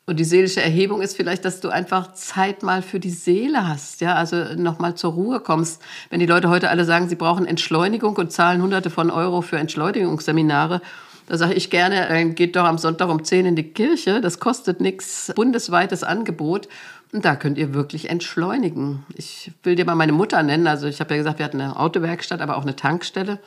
[0.09, 4.01] Und die seelische Erhebung ist vielleicht, dass du einfach Zeit mal für die Seele hast,
[4.01, 5.83] ja, also nochmal zur Ruhe kommst.
[6.11, 9.59] Wenn die Leute heute alle sagen, sie brauchen Entschleunigung und zahlen Hunderte von Euro für
[9.59, 10.81] Entschleunigungsseminare,
[11.27, 14.39] da sage ich gerne, äh, geht doch am Sonntag um 10 in die Kirche, das
[14.39, 16.69] kostet nichts, bundesweites Angebot.
[17.13, 19.05] Und da könnt ihr wirklich entschleunigen.
[19.17, 20.67] Ich will dir mal meine Mutter nennen.
[20.67, 23.39] Also ich habe ja gesagt, wir hatten eine Autowerkstatt, aber auch eine Tankstelle.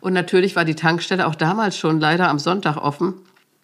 [0.00, 3.14] Und natürlich war die Tankstelle auch damals schon leider am Sonntag offen.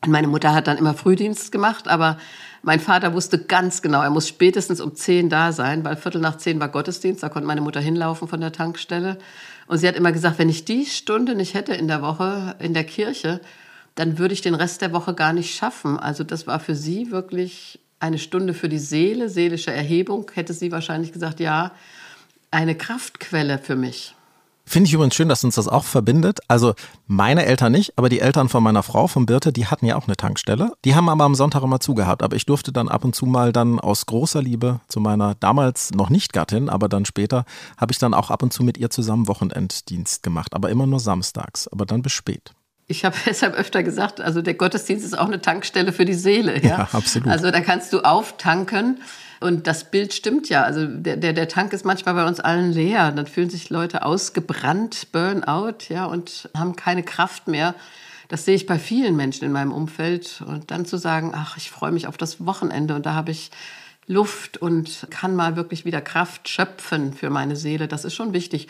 [0.07, 2.19] Meine Mutter hat dann immer Frühdienst gemacht, aber
[2.63, 6.39] mein Vater wusste ganz genau, er muss spätestens um zehn da sein, weil Viertel nach
[6.39, 9.19] zehn war Gottesdienst, da konnte meine Mutter hinlaufen von der Tankstelle.
[9.67, 12.75] Und sie hat immer gesagt, wenn ich die Stunde nicht hätte in der Woche in
[12.75, 13.41] der Kirche,
[13.95, 15.99] dann würde ich den Rest der Woche gar nicht schaffen.
[15.99, 20.73] Also das war für sie wirklich eine Stunde für die Seele, seelische Erhebung, hätte sie
[20.73, 21.73] wahrscheinlich gesagt, ja,
[22.51, 24.15] eine Kraftquelle für mich.
[24.67, 26.41] Finde ich übrigens schön, dass uns das auch verbindet.
[26.49, 26.75] Also
[27.07, 30.07] meine Eltern nicht, aber die Eltern von meiner Frau, von Birte, die hatten ja auch
[30.07, 30.73] eine Tankstelle.
[30.85, 32.23] Die haben aber am Sonntag immer zugehabt.
[32.23, 35.91] Aber ich durfte dann ab und zu mal dann aus großer Liebe zu meiner damals
[35.93, 37.45] noch nicht Gattin, aber dann später,
[37.77, 40.55] habe ich dann auch ab und zu mit ihr zusammen Wochenenddienst gemacht.
[40.55, 42.55] Aber immer nur samstags, aber dann bis spät.
[42.87, 46.63] Ich habe deshalb öfter gesagt, also der Gottesdienst ist auch eine Tankstelle für die Seele.
[46.63, 47.29] Ja, ja absolut.
[47.29, 49.01] Also da kannst du auftanken
[49.41, 50.63] und das Bild stimmt ja.
[50.63, 53.13] Also der, der, der Tank ist manchmal bei uns allen leer.
[53.13, 57.75] Dann fühlen sich Leute ausgebrannt, Burnout, ja, und haben keine Kraft mehr.
[58.29, 60.43] Das sehe ich bei vielen Menschen in meinem Umfeld.
[60.47, 63.51] Und dann zu sagen, ach, ich freue mich auf das Wochenende und da habe ich
[64.07, 67.89] Luft und kann mal wirklich wieder Kraft schöpfen für meine Seele.
[67.89, 68.69] Das ist schon wichtig.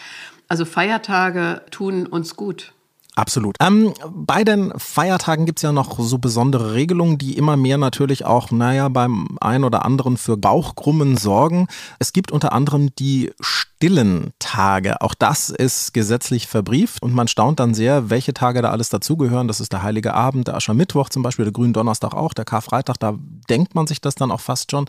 [0.49, 2.73] Also Feiertage tun uns gut.
[3.17, 3.57] Absolut.
[3.61, 8.51] Ähm, bei den Feiertagen gibt's ja noch so besondere Regelungen, die immer mehr natürlich auch,
[8.51, 11.69] naja, beim einen oder anderen für Bauchkrummen sorgen.
[12.01, 15.01] Es gibt unter anderem die stillen Tage.
[15.01, 19.47] Auch das ist gesetzlich verbrieft und man staunt dann sehr, welche Tage da alles dazugehören.
[19.47, 23.15] Das ist der Heilige Abend, der Aschermittwoch zum Beispiel, der Gründonnerstag auch, der Karfreitag, da
[23.49, 24.87] denkt man sich das dann auch fast schon.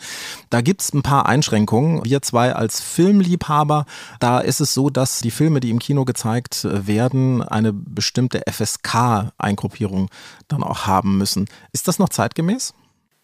[0.49, 2.03] Da gibt's ein paar Einschränkungen.
[2.05, 3.85] Wir zwei als Filmliebhaber,
[4.19, 8.14] da ist es so, dass die Filme, die im Kino gezeigt werden, eine bestimmte
[8.49, 10.10] FSK-Eingruppierung
[10.47, 11.47] dann auch haben müssen.
[11.71, 12.73] Ist das noch zeitgemäß?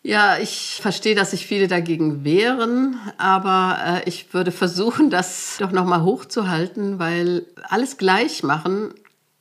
[0.03, 5.71] Ja, ich verstehe, dass sich viele dagegen wehren, aber äh, ich würde versuchen, das doch
[5.71, 8.93] noch mal hochzuhalten, weil alles gleich machen,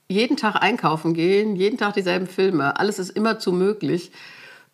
[0.08, 4.10] jeden Tag einkaufen gehen, jeden Tag dieselben Filme, alles ist immer zu möglich,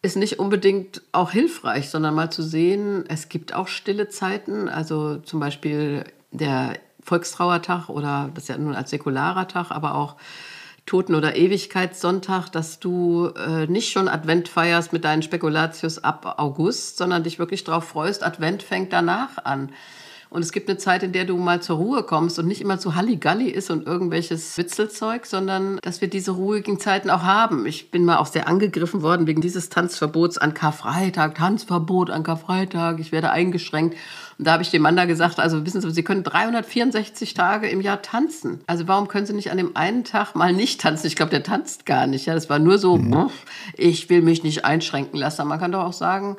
[0.03, 5.17] ist nicht unbedingt auch hilfreich, sondern mal zu sehen, es gibt auch stille Zeiten, also
[5.19, 10.17] zum Beispiel der Volkstrauertag oder das ist ja nun als säkularer Tag, aber auch
[10.87, 16.97] Toten- oder Ewigkeitssonntag, dass du äh, nicht schon Advent feierst mit deinen Spekulatius ab August,
[16.97, 19.71] sondern dich wirklich darauf freust, Advent fängt danach an.
[20.29, 22.79] Und es gibt eine Zeit, in der du mal zur Ruhe kommst und nicht immer
[22.79, 27.65] zu Halligalli ist und irgendwelches Witzelzeug, sondern dass wir diese ruhigen Zeiten auch haben.
[27.65, 32.99] Ich bin mal auch sehr angegriffen worden wegen dieses Tanzverbots an Karfreitag, Tanzverbot an Karfreitag,
[32.99, 33.97] ich werde eingeschränkt.
[34.39, 37.69] Und da habe ich dem Mann da gesagt, also wissen Sie, Sie können 364 Tage
[37.69, 38.61] im Jahr tanzen.
[38.67, 41.07] Also warum können Sie nicht an dem einen Tag mal nicht tanzen?
[41.07, 42.27] Ich glaube, der tanzt gar nicht.
[42.27, 43.31] Ja, das war nur so, mhm.
[43.77, 45.47] ich will mich nicht einschränken lassen.
[45.49, 46.37] Man kann doch auch sagen,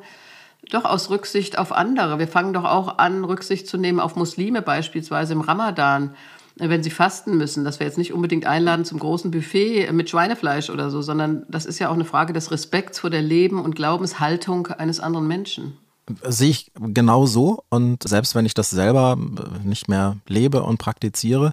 [0.70, 2.18] doch aus Rücksicht auf andere.
[2.18, 6.14] Wir fangen doch auch an, Rücksicht zu nehmen auf Muslime beispielsweise im Ramadan,
[6.56, 10.70] wenn sie fasten müssen, dass wir jetzt nicht unbedingt einladen zum großen Buffet mit Schweinefleisch
[10.70, 13.76] oder so, sondern das ist ja auch eine Frage des Respekts vor der Leben und
[13.76, 15.78] Glaubenshaltung eines anderen Menschen
[16.26, 17.64] sehe ich genau so.
[17.68, 19.16] Und selbst wenn ich das selber
[19.64, 21.52] nicht mehr lebe und praktiziere,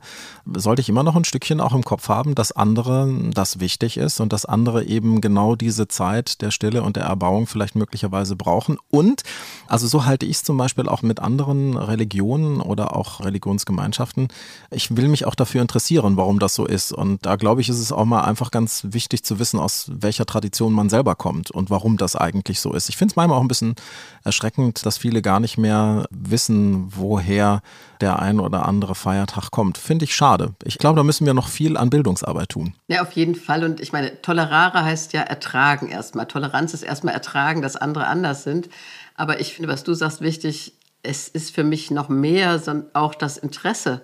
[0.54, 4.20] sollte ich immer noch ein Stückchen auch im Kopf haben, dass andere das wichtig ist
[4.20, 8.78] und dass andere eben genau diese Zeit der Stille und der Erbauung vielleicht möglicherweise brauchen.
[8.90, 9.24] Und,
[9.68, 14.30] also so halte ich es zum Beispiel auch mit anderen Religionen oder auch Religionsgemeinschaften.
[14.72, 16.92] Ich will mich auch dafür interessieren, warum das so ist.
[16.92, 20.26] Und da glaube ich, ist es auch mal einfach ganz wichtig zu wissen, aus welcher
[20.26, 22.90] Tradition man selber kommt und warum das eigentlich so ist.
[22.90, 23.76] Ich finde es manchmal auch ein bisschen
[24.24, 27.62] erschreckend erschreckend, dass viele gar nicht mehr wissen, woher
[28.00, 29.78] der ein oder andere Feiertag kommt.
[29.78, 30.54] Finde ich schade.
[30.64, 32.76] Ich glaube, da müssen wir noch viel an Bildungsarbeit tun.
[32.88, 33.64] Ja, auf jeden Fall.
[33.64, 36.28] Und ich meine, tolerare heißt ja ertragen erstmal.
[36.28, 38.70] Toleranz ist erstmal ertragen, dass andere anders sind.
[39.16, 42.62] Aber ich finde, was du sagst, wichtig, es ist für mich noch mehr,
[42.94, 44.02] auch das Interesse.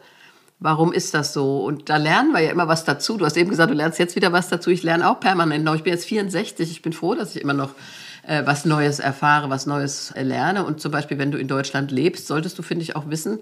[0.59, 1.63] Warum ist das so?
[1.63, 3.17] Und da lernen wir ja immer was dazu.
[3.17, 4.69] Du hast eben gesagt, du lernst jetzt wieder was dazu.
[4.69, 5.75] Ich lerne auch permanent noch.
[5.75, 6.71] Ich bin jetzt 64.
[6.71, 7.71] Ich bin froh, dass ich immer noch
[8.23, 10.65] äh, was Neues erfahre, was Neues lerne.
[10.65, 13.39] Und zum Beispiel, wenn du in Deutschland lebst, solltest du, finde ich, auch wissen,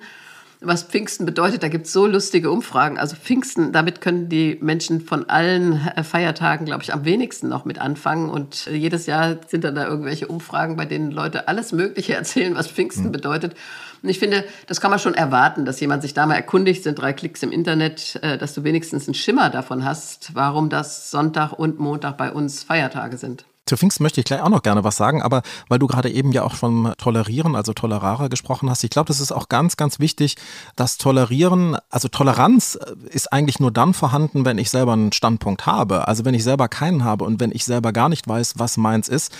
[0.62, 1.64] was Pfingsten bedeutet.
[1.64, 2.98] Da gibt es so lustige Umfragen.
[2.98, 7.66] Also Pfingsten, damit können die Menschen von allen äh, Feiertagen, glaube ich, am wenigsten noch
[7.66, 8.30] mit anfangen.
[8.30, 12.56] Und äh, jedes Jahr sind dann da irgendwelche Umfragen, bei denen Leute alles Mögliche erzählen,
[12.56, 13.12] was Pfingsten mhm.
[13.14, 13.56] bedeutet.
[14.02, 17.00] Und ich finde, das kann man schon erwarten, dass jemand sich da mal erkundigt, sind
[17.00, 21.80] drei Klicks im Internet, dass du wenigstens einen Schimmer davon hast, warum das Sonntag und
[21.80, 23.44] Montag bei uns Feiertage sind.
[23.70, 26.32] Zu Pfingsten möchte ich gleich auch noch gerne was sagen, aber weil du gerade eben
[26.32, 30.00] ja auch vom Tolerieren, also Tolerare gesprochen hast, ich glaube, das ist auch ganz, ganz
[30.00, 30.38] wichtig,
[30.76, 35.68] dass Tolerieren, also Toleranz äh, ist eigentlich nur dann vorhanden, wenn ich selber einen Standpunkt
[35.68, 36.08] habe.
[36.08, 39.08] Also wenn ich selber keinen habe und wenn ich selber gar nicht weiß, was meins
[39.08, 39.38] ist,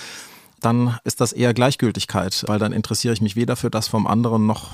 [0.60, 4.46] dann ist das eher Gleichgültigkeit, weil dann interessiere ich mich weder für das vom anderen
[4.46, 4.68] noch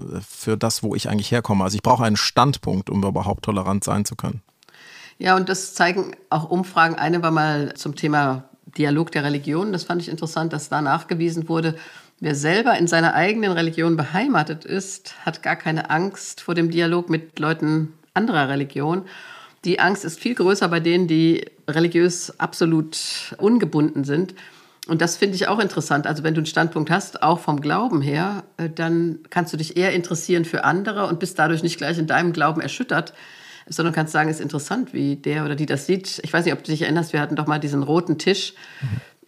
[0.00, 1.64] äh, für das, wo ich eigentlich herkomme.
[1.64, 4.40] Also ich brauche einen Standpunkt, um überhaupt tolerant sein zu können.
[5.18, 6.94] Ja, und das zeigen auch Umfragen.
[6.94, 8.44] Eine war mal zum Thema
[8.78, 9.72] Dialog der Religion.
[9.72, 11.74] Das fand ich interessant, dass da nachgewiesen wurde,
[12.20, 17.10] wer selber in seiner eigenen Religion beheimatet ist, hat gar keine Angst vor dem Dialog
[17.10, 19.02] mit Leuten anderer Religion.
[19.64, 24.34] Die Angst ist viel größer bei denen, die religiös absolut ungebunden sind.
[24.86, 26.06] Und das finde ich auch interessant.
[26.06, 29.76] Also wenn du einen Standpunkt hast, auch vom Glauben her, äh, dann kannst du dich
[29.76, 33.12] eher interessieren für andere und bist dadurch nicht gleich in deinem Glauben erschüttert,
[33.68, 36.20] sondern kannst sagen, ist interessant, wie der oder die das sieht.
[36.22, 38.54] Ich weiß nicht, ob du dich erinnerst, wir hatten doch mal diesen roten Tisch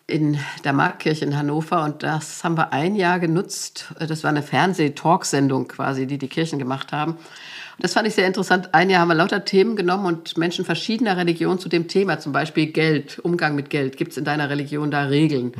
[0.06, 3.92] in der Marktkirche in Hannover und das haben wir ein Jahr genutzt.
[3.98, 7.12] Das war eine Fernseh-Talksendung quasi, die die Kirchen gemacht haben.
[7.12, 8.74] Und das fand ich sehr interessant.
[8.74, 12.32] Ein Jahr haben wir lauter Themen genommen und Menschen verschiedener Religionen zu dem Thema, zum
[12.32, 13.96] Beispiel Geld, Umgang mit Geld.
[13.96, 15.52] Gibt es in deiner Religion da Regeln?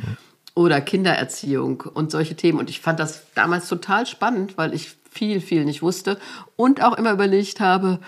[0.55, 2.59] Oder Kindererziehung und solche Themen.
[2.59, 6.17] Und ich fand das damals total spannend, weil ich viel, viel nicht wusste
[6.55, 7.99] und auch immer überlegt habe,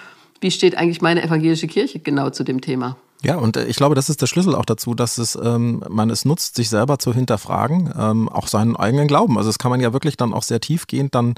[0.42, 2.98] wie steht eigentlich meine evangelische Kirche genau zu dem Thema?
[3.24, 6.10] Ja, und äh, ich glaube, das ist der Schlüssel auch dazu, dass es, ähm, man
[6.10, 9.38] es nutzt, sich selber zu hinterfragen, ähm, auch seinen eigenen Glauben.
[9.38, 11.36] Also das kann man ja wirklich dann auch sehr tiefgehend dann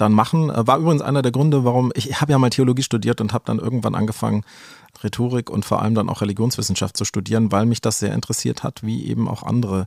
[0.00, 0.50] dann machen.
[0.54, 3.44] War übrigens einer der Gründe, warum ich, ich habe ja mal Theologie studiert und habe
[3.46, 4.44] dann irgendwann angefangen,
[5.02, 8.82] Rhetorik und vor allem dann auch Religionswissenschaft zu studieren, weil mich das sehr interessiert hat,
[8.82, 9.86] wie eben auch andere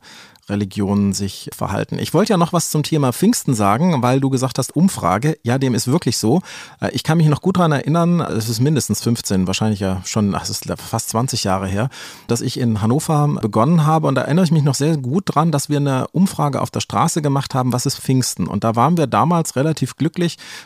[0.50, 2.00] Religionen sich verhalten.
[2.00, 5.38] Ich wollte ja noch was zum Thema Pfingsten sagen, weil du gesagt hast, Umfrage.
[5.44, 6.42] Ja, dem ist wirklich so.
[6.82, 10.34] Äh, ich kann mich noch gut daran erinnern, es ist mindestens 15, wahrscheinlich ja schon,
[10.36, 11.90] es ist fast 20 Jahre her,
[12.28, 15.52] dass ich in Hannover begonnen habe und da erinnere ich mich noch sehr gut dran,
[15.52, 18.48] dass wir eine Umfrage auf der Straße gemacht haben, was ist Pfingsten?
[18.48, 20.03] Und da waren wir damals relativ glücklich,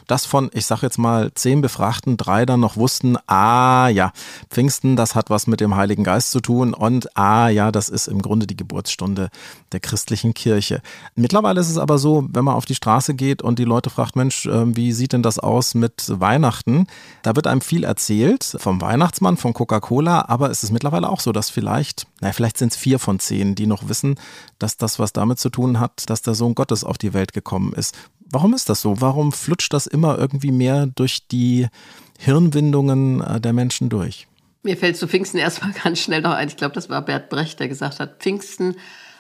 [0.08, 4.12] dass von, ich sage jetzt mal, zehn Befragten drei dann noch wussten, ah ja,
[4.50, 8.08] Pfingsten, das hat was mit dem Heiligen Geist zu tun und ah ja, das ist
[8.08, 9.30] im Grunde die Geburtsstunde
[9.72, 10.82] der christlichen Kirche.
[11.16, 14.16] Mittlerweile ist es aber so, wenn man auf die Straße geht und die Leute fragt,
[14.16, 16.88] Mensch, ähm, wie sieht denn das aus mit Weihnachten?
[17.24, 21.32] Da wird einem viel erzählt vom Weihnachtsmann, von Coca-Cola, aber es ist mittlerweile auch so,
[21.32, 24.16] dass vielleicht, naja, vielleicht sind es vier von zehn, die noch wissen,
[24.60, 27.74] dass das was damit zu tun hat, dass der Sohn Gottes auf die Welt gekommen
[27.74, 27.96] ist.
[28.30, 29.00] Warum ist das so?
[29.00, 31.68] Warum flutscht das immer irgendwie mehr durch die
[32.20, 34.28] Hirnwindungen äh, der Menschen durch?
[34.64, 36.48] Mir fällt zu Pfingsten erstmal ganz schnell noch ein.
[36.48, 38.76] Ich glaube, das war Bert Brecht, der gesagt hat, Pfingsten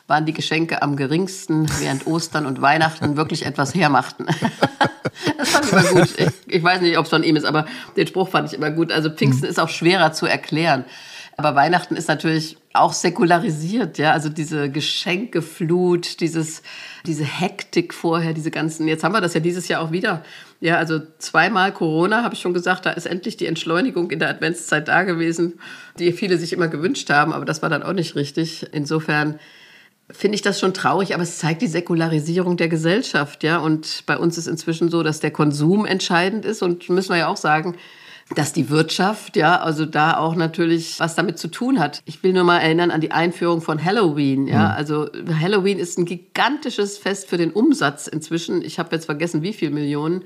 [0.08, 4.26] waren die Geschenke am geringsten, während Ostern und Weihnachten wirklich etwas hermachten.
[5.38, 6.10] das fand ich immer gut.
[6.17, 7.65] Ich, ich weiß nicht, ob es von ihm ist, aber
[7.98, 8.91] den Spruch fand ich immer gut.
[8.91, 9.52] Also Pfingsten mhm.
[9.52, 10.86] ist auch schwerer zu erklären.
[11.39, 16.63] Aber Weihnachten ist natürlich auch säkularisiert, ja, also diese Geschenkeflut, dieses,
[17.06, 20.23] diese Hektik vorher, diese ganzen, jetzt haben wir das ja dieses Jahr auch wieder.
[20.62, 24.30] Ja, also zweimal Corona, habe ich schon gesagt, da ist endlich die Entschleunigung in der
[24.30, 25.60] Adventszeit da gewesen,
[26.00, 28.65] die viele sich immer gewünscht haben, aber das war dann auch nicht richtig.
[28.71, 29.39] Insofern
[30.10, 33.58] finde ich das schon traurig, aber es zeigt die Säkularisierung der Gesellschaft, ja.
[33.58, 37.28] Und bei uns ist inzwischen so, dass der Konsum entscheidend ist und müssen wir ja
[37.28, 37.76] auch sagen,
[38.36, 42.02] dass die Wirtschaft, ja, also da auch natürlich was damit zu tun hat.
[42.06, 44.70] Ich will nur mal erinnern an die Einführung von Halloween, ja.
[44.70, 44.76] Mhm.
[44.76, 45.08] Also
[45.40, 48.62] Halloween ist ein gigantisches Fest für den Umsatz inzwischen.
[48.62, 50.26] Ich habe jetzt vergessen, wie viel Millionen.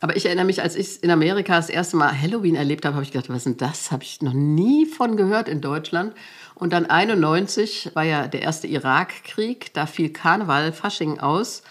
[0.00, 3.04] Aber ich erinnere mich, als ich in Amerika das erste Mal Halloween erlebt habe, habe
[3.04, 3.92] ich gedacht, was ist denn das?
[3.92, 6.14] Habe ich noch nie von gehört in Deutschland.
[6.54, 11.62] Und dann 91 war ja der erste Irakkrieg, da fiel Karneval, Fasching aus.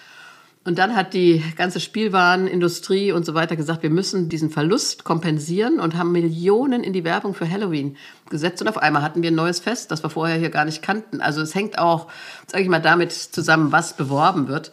[0.63, 5.80] Und dann hat die ganze Spielwarenindustrie und so weiter gesagt, wir müssen diesen Verlust kompensieren
[5.80, 7.97] und haben Millionen in die Werbung für Halloween
[8.30, 8.62] gesetzt.
[8.62, 11.19] Und auf einmal hatten wir ein neues Fest, das wir vorher hier gar nicht kannten.
[11.19, 12.12] Also es hängt auch,
[12.45, 14.71] sage ich mal, damit zusammen, was beworben wird.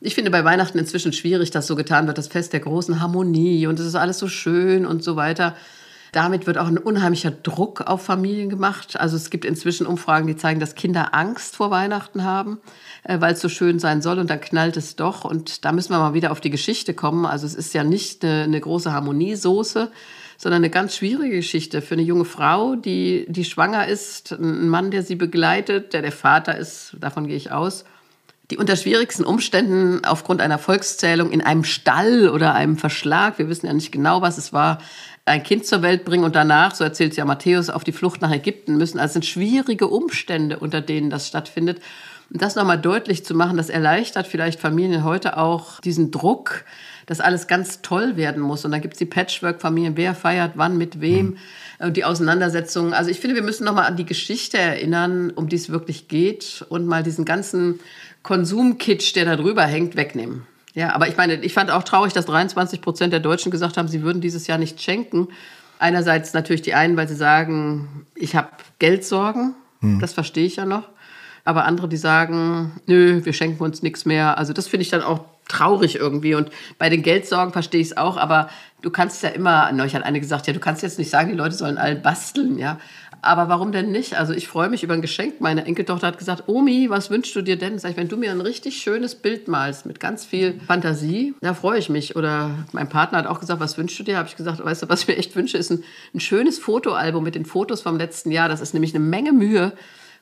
[0.00, 3.66] Ich finde bei Weihnachten inzwischen schwierig, dass so getan wird, das Fest der großen Harmonie
[3.66, 5.56] und es ist alles so schön und so weiter.
[6.14, 9.00] Damit wird auch ein unheimlicher Druck auf Familien gemacht.
[9.00, 12.60] Also es gibt inzwischen Umfragen, die zeigen, dass Kinder Angst vor Weihnachten haben,
[13.02, 15.24] äh, weil es so schön sein soll und dann knallt es doch.
[15.24, 17.26] Und da müssen wir mal wieder auf die Geschichte kommen.
[17.26, 19.90] Also es ist ja nicht eine, eine große Harmoniesoße,
[20.36, 24.92] sondern eine ganz schwierige Geschichte für eine junge Frau, die, die schwanger ist, ein Mann,
[24.92, 27.84] der sie begleitet, der der Vater ist, davon gehe ich aus
[28.50, 33.66] die unter schwierigsten Umständen aufgrund einer Volkszählung in einem Stall oder einem Verschlag, wir wissen
[33.66, 34.78] ja nicht genau, was es war,
[35.26, 38.30] ein Kind zur Welt bringen und danach, so erzählt ja Matthäus, auf die Flucht nach
[38.30, 38.98] Ägypten müssen.
[38.98, 41.80] Also sind schwierige Umstände, unter denen das stattfindet.
[42.30, 46.64] Und das nochmal deutlich zu machen, das erleichtert vielleicht Familien heute auch diesen Druck,
[47.06, 48.64] dass alles ganz toll werden muss.
[48.64, 51.36] Und dann gibt es die Patchwork-Familien, wer feiert wann mit wem mhm.
[51.86, 52.92] und die Auseinandersetzungen.
[52.92, 56.64] Also ich finde, wir müssen nochmal an die Geschichte erinnern, um die es wirklich geht
[56.68, 57.80] und mal diesen ganzen
[58.22, 60.46] Konsumkitsch, der da drüber hängt, wegnehmen.
[60.74, 63.88] Ja, aber ich meine, ich fand auch traurig, dass 23 Prozent der Deutschen gesagt haben,
[63.88, 65.28] sie würden dieses Jahr nicht schenken.
[65.78, 68.48] Einerseits natürlich die einen, weil sie sagen, ich habe
[68.80, 70.00] Geldsorgen, hm.
[70.00, 70.88] das verstehe ich ja noch.
[71.44, 74.38] Aber andere, die sagen, nö, wir schenken uns nichts mehr.
[74.38, 76.34] Also das finde ich dann auch traurig irgendwie.
[76.34, 78.48] Und bei den Geldsorgen verstehe ich es auch, aber
[78.82, 81.36] du kannst ja immer, neulich hat eine gesagt, ja, du kannst jetzt nicht sagen, die
[81.36, 82.78] Leute sollen alle basteln, ja.
[83.24, 84.14] Aber warum denn nicht?
[84.14, 85.40] Also ich freue mich über ein Geschenk.
[85.40, 87.78] Meine Enkeltochter hat gesagt, Omi, was wünschst du dir denn?
[87.78, 91.54] Sag ich, wenn du mir ein richtig schönes Bild malst mit ganz viel Fantasie, da
[91.54, 92.16] freue ich mich.
[92.16, 94.18] Oder mein Partner hat auch gesagt, was wünschst du dir?
[94.18, 95.82] Habe ich gesagt, weißt du, was ich mir echt wünsche, ist ein,
[96.12, 98.50] ein schönes Fotoalbum mit den Fotos vom letzten Jahr.
[98.50, 99.72] Das ist nämlich eine Menge Mühe,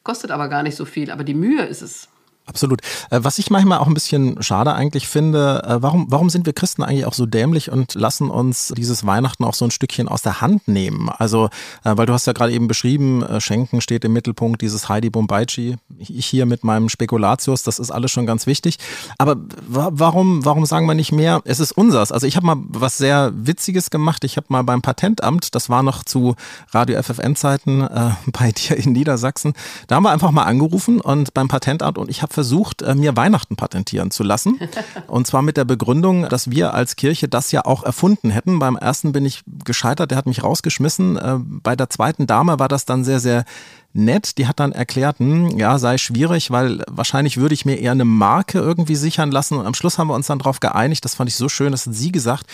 [0.05, 1.11] kostet aber gar nicht so viel.
[1.11, 2.09] Aber die Mühe ist es.
[2.45, 2.81] Absolut.
[3.11, 6.53] Äh, was ich manchmal auch ein bisschen schade eigentlich finde, äh, warum, warum sind wir
[6.53, 10.23] Christen eigentlich auch so dämlich und lassen uns dieses Weihnachten auch so ein Stückchen aus
[10.23, 11.09] der Hand nehmen?
[11.09, 11.47] Also,
[11.85, 15.77] äh, weil du hast ja gerade eben beschrieben, Schenken steht im Mittelpunkt, dieses Heidi Bombaici,
[15.99, 18.79] ich hier mit meinem Spekulatius, das ist alles schon ganz wichtig.
[19.19, 19.37] Aber
[19.69, 22.11] warum, warum sagen wir nicht mehr, es ist unsers?
[22.11, 24.25] Also ich habe mal was sehr Witziges gemacht.
[24.25, 26.35] Ich habe mal beim Patentamt, das war noch zu
[26.71, 29.55] Radio FFN-Zeiten äh, bei dir in Niedersachsen,
[29.87, 32.95] da haben wir einfach mal angerufen und beim Patentamt und ich habe habe versucht, äh,
[32.95, 34.59] mir Weihnachten patentieren zu lassen.
[35.07, 38.59] Und zwar mit der Begründung, dass wir als Kirche das ja auch erfunden hätten.
[38.59, 41.17] Beim ersten bin ich gescheitert, der hat mich rausgeschmissen.
[41.17, 43.45] Äh, bei der zweiten Dame war das dann sehr, sehr
[43.93, 44.39] nett.
[44.39, 48.05] Die hat dann erklärt, hm, ja, sei schwierig, weil wahrscheinlich würde ich mir eher eine
[48.05, 49.59] Marke irgendwie sichern lassen.
[49.59, 51.05] Und am Schluss haben wir uns dann darauf geeinigt.
[51.05, 52.47] Das fand ich so schön, das hat sie gesagt.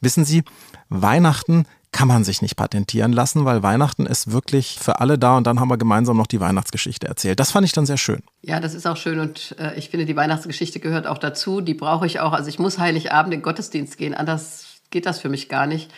[0.00, 0.44] Wissen Sie,
[0.88, 5.46] Weihnachten kann man sich nicht patentieren lassen, weil Weihnachten ist wirklich für alle da und
[5.46, 7.38] dann haben wir gemeinsam noch die Weihnachtsgeschichte erzählt.
[7.38, 8.22] Das fand ich dann sehr schön.
[8.40, 11.60] Ja, das ist auch schön und äh, ich finde, die Weihnachtsgeschichte gehört auch dazu.
[11.60, 12.32] Die brauche ich auch.
[12.32, 15.92] Also ich muss Heiligabend in den Gottesdienst gehen, anders geht das für mich gar nicht.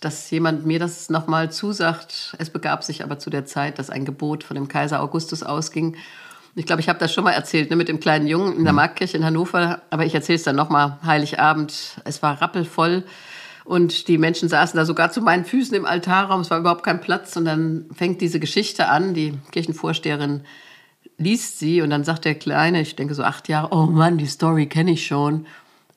[0.00, 2.36] Dass jemand mir das nochmal zusagt.
[2.38, 5.96] Es begab sich aber zu der Zeit, dass ein Gebot von dem Kaiser Augustus ausging.
[6.54, 8.72] Ich glaube, ich habe das schon mal erzählt, ne, mit dem kleinen Jungen in der
[8.72, 8.76] mhm.
[8.76, 9.82] Marktkirche in Hannover.
[9.90, 10.98] Aber ich erzähle es dann nochmal.
[11.04, 13.04] Heiligabend, es war rappelvoll.
[13.68, 16.40] Und die Menschen saßen da sogar zu meinen Füßen im Altarraum.
[16.40, 17.36] Es war überhaupt kein Platz.
[17.36, 19.12] Und dann fängt diese Geschichte an.
[19.12, 20.40] Die Kirchenvorsteherin
[21.18, 24.26] liest sie und dann sagt der Kleine, ich denke so acht Jahre, oh Mann, die
[24.26, 25.34] Story kenne ich schon.
[25.34, 25.46] Und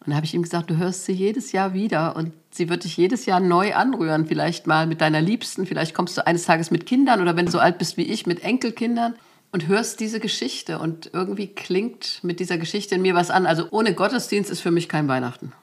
[0.08, 2.98] dann habe ich ihm gesagt, du hörst sie jedes Jahr wieder und sie wird dich
[2.98, 4.26] jedes Jahr neu anrühren.
[4.26, 7.54] Vielleicht mal mit deiner Liebsten, vielleicht kommst du eines Tages mit Kindern oder wenn du
[7.54, 9.16] so alt bist wie ich, mit Enkelkindern
[9.54, 10.78] und hörst diese Geschichte.
[10.78, 13.46] Und irgendwie klingt mit dieser Geschichte in mir was an.
[13.46, 15.54] Also ohne Gottesdienst ist für mich kein Weihnachten.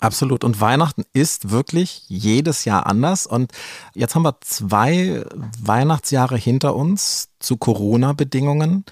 [0.00, 0.44] Absolut.
[0.44, 3.26] Und Weihnachten ist wirklich jedes Jahr anders.
[3.26, 3.52] Und
[3.94, 5.24] jetzt haben wir zwei
[5.60, 8.84] Weihnachtsjahre hinter uns zu Corona-Bedingungen.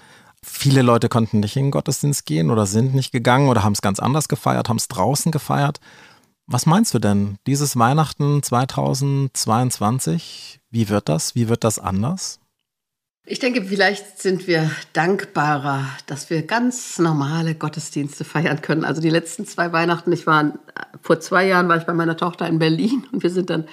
[0.43, 3.81] Viele Leute konnten nicht in den Gottesdienst gehen oder sind nicht gegangen oder haben es
[3.81, 5.79] ganz anders gefeiert, haben es draußen gefeiert.
[6.45, 7.37] Was meinst du denn?
[7.45, 11.35] Dieses Weihnachten 2022, wie wird das?
[11.35, 12.39] Wie wird das anders?
[13.29, 18.85] Ich denke, vielleicht sind wir dankbarer, dass wir ganz normale Gottesdienste feiern können.
[18.85, 20.53] Also die letzten zwei Weihnachten, ich war
[21.01, 23.67] vor zwei Jahren war ich bei meiner Tochter in Berlin und wir sind dann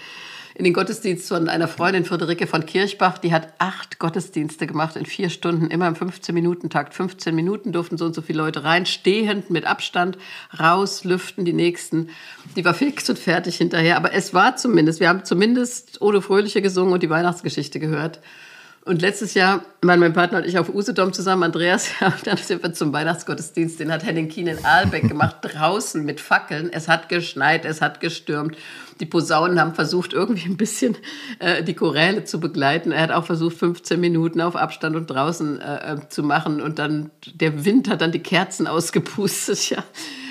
[0.56, 5.06] in den Gottesdienst von einer Freundin Friederike von Kirchbach, die hat acht Gottesdienste gemacht in
[5.06, 6.92] vier Stunden, immer im 15-Minuten-Takt.
[6.92, 10.18] 15 Minuten durften so und so viele Leute rein, stehend, mit Abstand,
[10.58, 12.08] raus, lüften die nächsten.
[12.56, 16.60] Die war fix und fertig hinterher, aber es war zumindest, wir haben zumindest Odo Fröhliche
[16.60, 18.18] gesungen und die Weihnachtsgeschichte gehört.
[18.86, 22.62] Und letztes Jahr waren mein Partner und ich auf Usedom zusammen, Andreas, ja, dann sind
[22.62, 26.70] wir zum Weihnachtsgottesdienst, den hat Henning Kien in Aalbeck gemacht, draußen mit Fackeln.
[26.70, 28.56] Es hat geschneit, es hat gestürmt.
[29.00, 30.98] Die Posaunen haben versucht, irgendwie ein bisschen
[31.38, 32.92] äh, die Choräle zu begleiten.
[32.92, 36.60] Er hat auch versucht, 15 Minuten auf Abstand und draußen äh, äh, zu machen.
[36.60, 39.82] Und dann, der Wind hat dann die Kerzen ausgepustet, ja.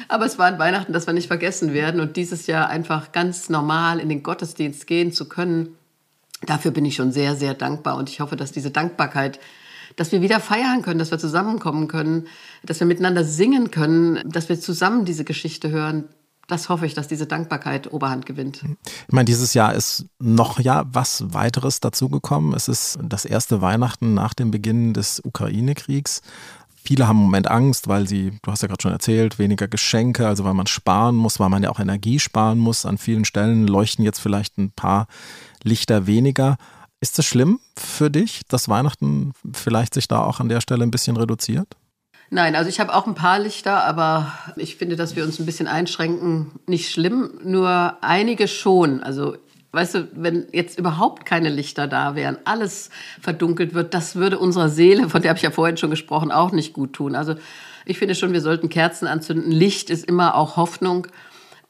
[0.10, 2.00] Aber es war ein Weihnachten, das wir nicht vergessen werden.
[2.00, 5.76] Und dieses Jahr einfach ganz normal in den Gottesdienst gehen zu können,
[6.46, 7.98] dafür bin ich schon sehr, sehr dankbar.
[7.98, 9.40] Und ich hoffe, dass diese Dankbarkeit,
[9.96, 12.28] dass wir wieder feiern können, dass wir zusammenkommen können,
[12.64, 16.06] dass wir miteinander singen können, dass wir zusammen diese Geschichte hören.
[16.48, 18.62] Das hoffe ich, dass diese Dankbarkeit Oberhand gewinnt.
[19.08, 22.54] Ich meine, dieses Jahr ist noch ja was weiteres dazugekommen.
[22.54, 26.22] Es ist das erste Weihnachten nach dem Beginn des Ukraine-Kriegs.
[26.86, 30.28] Viele haben im Moment Angst, weil sie, du hast ja gerade schon erzählt, weniger Geschenke,
[30.28, 32.86] also weil man sparen muss, weil man ja auch Energie sparen muss.
[32.86, 35.08] An vielen Stellen leuchten jetzt vielleicht ein paar
[35.64, 36.58] Lichter weniger.
[37.02, 40.92] Ist es schlimm für dich, dass Weihnachten vielleicht sich da auch an der Stelle ein
[40.92, 41.68] bisschen reduziert?
[42.30, 45.46] Nein, also ich habe auch ein paar Lichter, aber ich finde, dass wir uns ein
[45.46, 49.04] bisschen einschränken, nicht schlimm, nur einige schon.
[49.04, 49.36] Also
[49.74, 54.70] Weißt du, wenn jetzt überhaupt keine Lichter da wären, alles verdunkelt wird, das würde unserer
[54.70, 57.16] Seele, von der habe ich ja vorhin schon gesprochen, auch nicht gut tun.
[57.16, 57.34] Also
[57.84, 59.52] ich finde schon, wir sollten Kerzen anzünden.
[59.52, 61.08] Licht ist immer auch Hoffnung.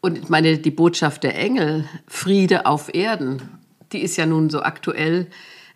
[0.02, 3.42] Und ich meine, die Botschaft der Engel, Friede auf Erden,
[3.94, 5.28] die ist ja nun so aktuell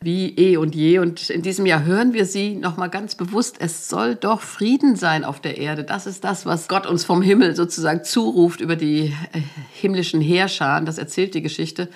[0.02, 1.00] wie eh und je.
[1.00, 3.58] Und in diesem Jahr hören wir sie nochmal ganz bewusst.
[3.60, 5.84] Es soll doch Frieden sein auf der Erde.
[5.84, 9.42] Das ist das, was Gott uns vom Himmel sozusagen zuruft über die äh,
[9.74, 10.86] himmlischen Heerscharen.
[10.86, 11.90] Das erzählt die Geschichte.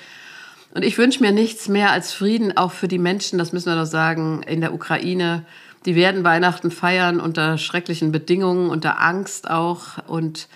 [0.73, 3.75] Und ich wünsche mir nichts mehr als Frieden auch für die Menschen, das müssen wir
[3.75, 5.45] doch sagen, in der Ukraine.
[5.85, 10.07] Die werden Weihnachten feiern unter schrecklichen Bedingungen, unter Angst auch.
[10.07, 10.47] Und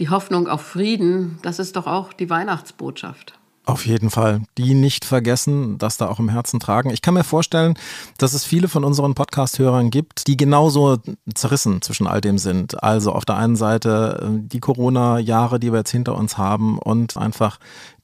[0.00, 3.38] die Hoffnung auf Frieden, das ist doch auch die Weihnachtsbotschaft.
[3.66, 4.42] Auf jeden Fall.
[4.58, 6.90] Die nicht vergessen, das da auch im Herzen tragen.
[6.90, 7.78] Ich kann mir vorstellen,
[8.18, 10.98] dass es viele von unseren Podcast-Hörern gibt, die genauso
[11.34, 12.82] zerrissen zwischen all dem sind.
[12.82, 17.16] Also auf der einen Seite äh, die Corona-Jahre, die wir jetzt hinter uns haben und
[17.16, 17.58] einfach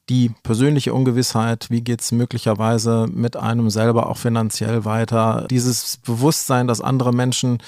[0.09, 6.67] die persönliche Ungewissheit, wie geht es möglicherweise mit einem selber auch finanziell weiter, dieses Bewusstsein,
[6.69, 7.59] dass andere Menschen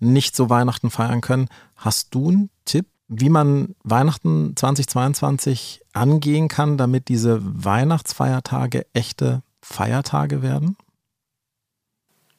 [0.00, 1.48] nicht so Weihnachten feiern können.
[1.76, 10.42] Hast du einen Tipp, wie man Weihnachten 2022 angehen kann, damit diese Weihnachtsfeiertage echte Feiertage
[10.42, 10.76] werden?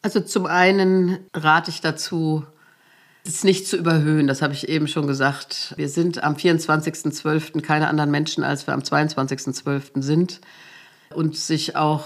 [0.02, 2.46] Also zum einen rate ich dazu,
[3.26, 5.74] es nicht zu überhöhen, das habe ich eben schon gesagt.
[5.76, 7.62] Wir sind am 24.12.
[7.62, 10.02] keine anderen Menschen, als wir am 22.12.
[10.02, 10.40] sind.
[11.14, 12.06] Und sich auch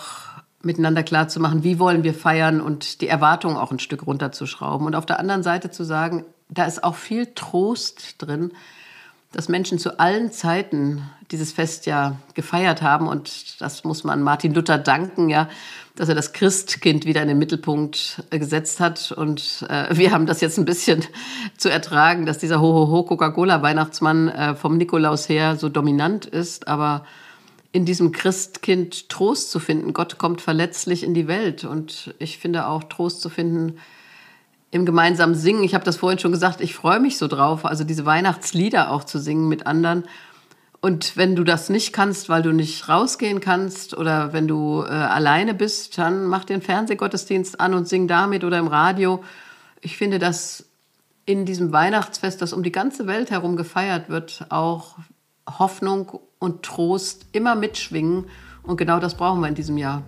[0.64, 4.86] miteinander klarzumachen, wie wollen wir feiern und die Erwartungen auch ein Stück runterzuschrauben.
[4.86, 8.52] Und auf der anderen Seite zu sagen, da ist auch viel Trost drin,
[9.32, 13.08] dass Menschen zu allen Zeiten dieses Fest ja gefeiert haben.
[13.08, 15.48] Und das muss man Martin Luther danken, ja,
[15.96, 19.14] dass er das Christkind wieder in den Mittelpunkt äh, gesetzt hat.
[19.14, 21.06] Und äh, wir haben das jetzt ein bisschen
[21.58, 26.68] zu ertragen, dass dieser Hohoho Coca-Cola-Weihnachtsmann äh, vom Nikolaus her so dominant ist.
[26.68, 27.06] Aber
[27.72, 31.64] in diesem Christkind Trost zu finden, Gott kommt verletzlich in die Welt.
[31.64, 33.78] Und ich finde auch Trost zu finden,
[34.72, 35.64] im gemeinsamen Singen.
[35.64, 39.04] Ich habe das vorhin schon gesagt, ich freue mich so drauf, also diese Weihnachtslieder auch
[39.04, 40.06] zu singen mit anderen.
[40.80, 44.88] Und wenn du das nicht kannst, weil du nicht rausgehen kannst oder wenn du äh,
[44.88, 49.24] alleine bist, dann mach den Fernsehgottesdienst an und sing damit oder im Radio.
[49.82, 50.66] Ich finde, dass
[51.26, 54.98] in diesem Weihnachtsfest, das um die ganze Welt herum gefeiert wird, auch
[55.48, 58.26] Hoffnung und Trost immer mitschwingen.
[58.64, 60.02] Und genau das brauchen wir in diesem Jahr.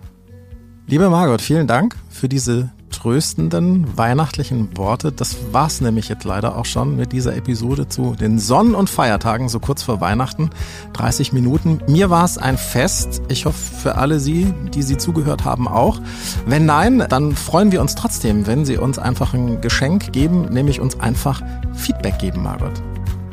[0.86, 5.12] Liebe Margot, vielen Dank für diese tröstenden weihnachtlichen Worte.
[5.12, 9.48] Das war's nämlich jetzt leider auch schon mit dieser Episode zu den Sonnen- und Feiertagen,
[9.48, 10.50] so kurz vor Weihnachten.
[10.92, 11.80] 30 Minuten.
[11.88, 13.22] Mir war es ein Fest.
[13.28, 16.00] Ich hoffe für alle Sie, die Sie zugehört haben, auch.
[16.44, 20.80] Wenn nein, dann freuen wir uns trotzdem, wenn Sie uns einfach ein Geschenk geben, nämlich
[20.80, 21.40] uns einfach
[21.72, 22.82] Feedback geben, Margot.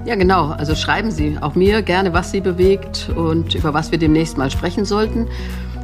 [0.06, 0.48] Ja, genau.
[0.48, 4.50] Also schreiben Sie auch mir gerne, was Sie bewegt und über was wir demnächst mal
[4.50, 5.28] sprechen sollten.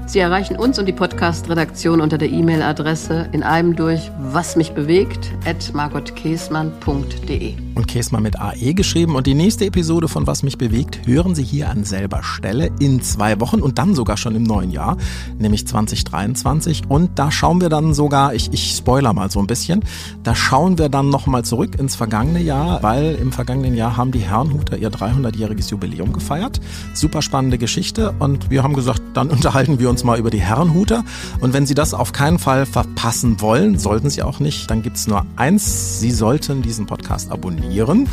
[0.08, 5.34] Sie erreichen uns und die Podcast-Redaktion unter der E-Mail-Adresse in einem durch was mich bewegt
[5.46, 7.56] at margotkäsmann.de.
[7.76, 9.16] Und Käsmann mit AE geschrieben.
[9.16, 13.02] Und die nächste Episode von Was mich bewegt hören Sie hier an selber Stelle in
[13.02, 14.98] zwei Wochen und dann sogar schon im neuen Jahr,
[15.38, 16.84] nämlich 2023.
[16.88, 19.84] Und da schauen wir dann sogar, ich, ich spoiler mal so ein bisschen,
[20.24, 24.20] da schauen wir dann nochmal zurück ins vergangene Jahr, weil im vergangenen Jahr haben die
[24.20, 26.60] Herrenhuter ihr 300-jähriges Jubiläum gefeiert.
[26.94, 30.42] Super spannende Geschichte und wir haben gesagt, dann unterhalten wir uns uns mal über die
[30.42, 31.04] Herrenhuter.
[31.40, 34.98] Und wenn Sie das auf keinen Fall verpassen wollen, sollten Sie auch nicht, dann gibt
[34.98, 36.00] es nur eins.
[36.00, 38.08] Sie sollten diesen Podcast abonnieren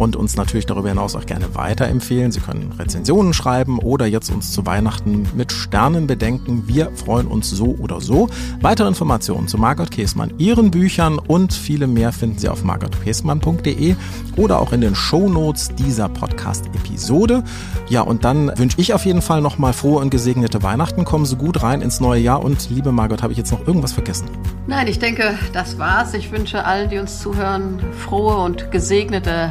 [0.00, 2.32] und uns natürlich darüber hinaus auch gerne weiterempfehlen.
[2.32, 6.62] Sie können Rezensionen schreiben oder jetzt uns zu Weihnachten mit Sternen bedenken.
[6.66, 8.30] Wir freuen uns so oder so.
[8.62, 13.94] Weitere Informationen zu Margot Käßmann, ihren Büchern und viele mehr finden Sie auf margotkäßmann.de
[14.36, 17.44] oder auch in den Shownotes dieser Podcast-Episode.
[17.90, 21.04] Ja, und dann wünsche ich auf jeden Fall nochmal frohe und gesegnete Weihnachten.
[21.04, 23.92] Kommen Sie gut rein ins neue Jahr und liebe Margot, habe ich jetzt noch irgendwas
[23.92, 24.28] vergessen?
[24.66, 26.14] Nein, ich denke, das war's.
[26.14, 29.50] Ich wünsche allen, die uns zuhören, frohe und gesegnete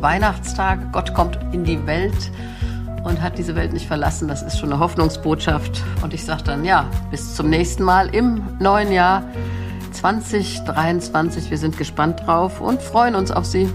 [0.00, 0.86] Weihnachtstage.
[0.92, 2.30] Gott kommt in die Welt
[3.04, 4.28] und hat diese Welt nicht verlassen.
[4.28, 5.82] Das ist schon eine Hoffnungsbotschaft.
[6.02, 9.24] Und ich sage dann, ja, bis zum nächsten Mal im neuen Jahr
[9.92, 11.50] 2023.
[11.50, 13.68] Wir sind gespannt drauf und freuen uns auf Sie.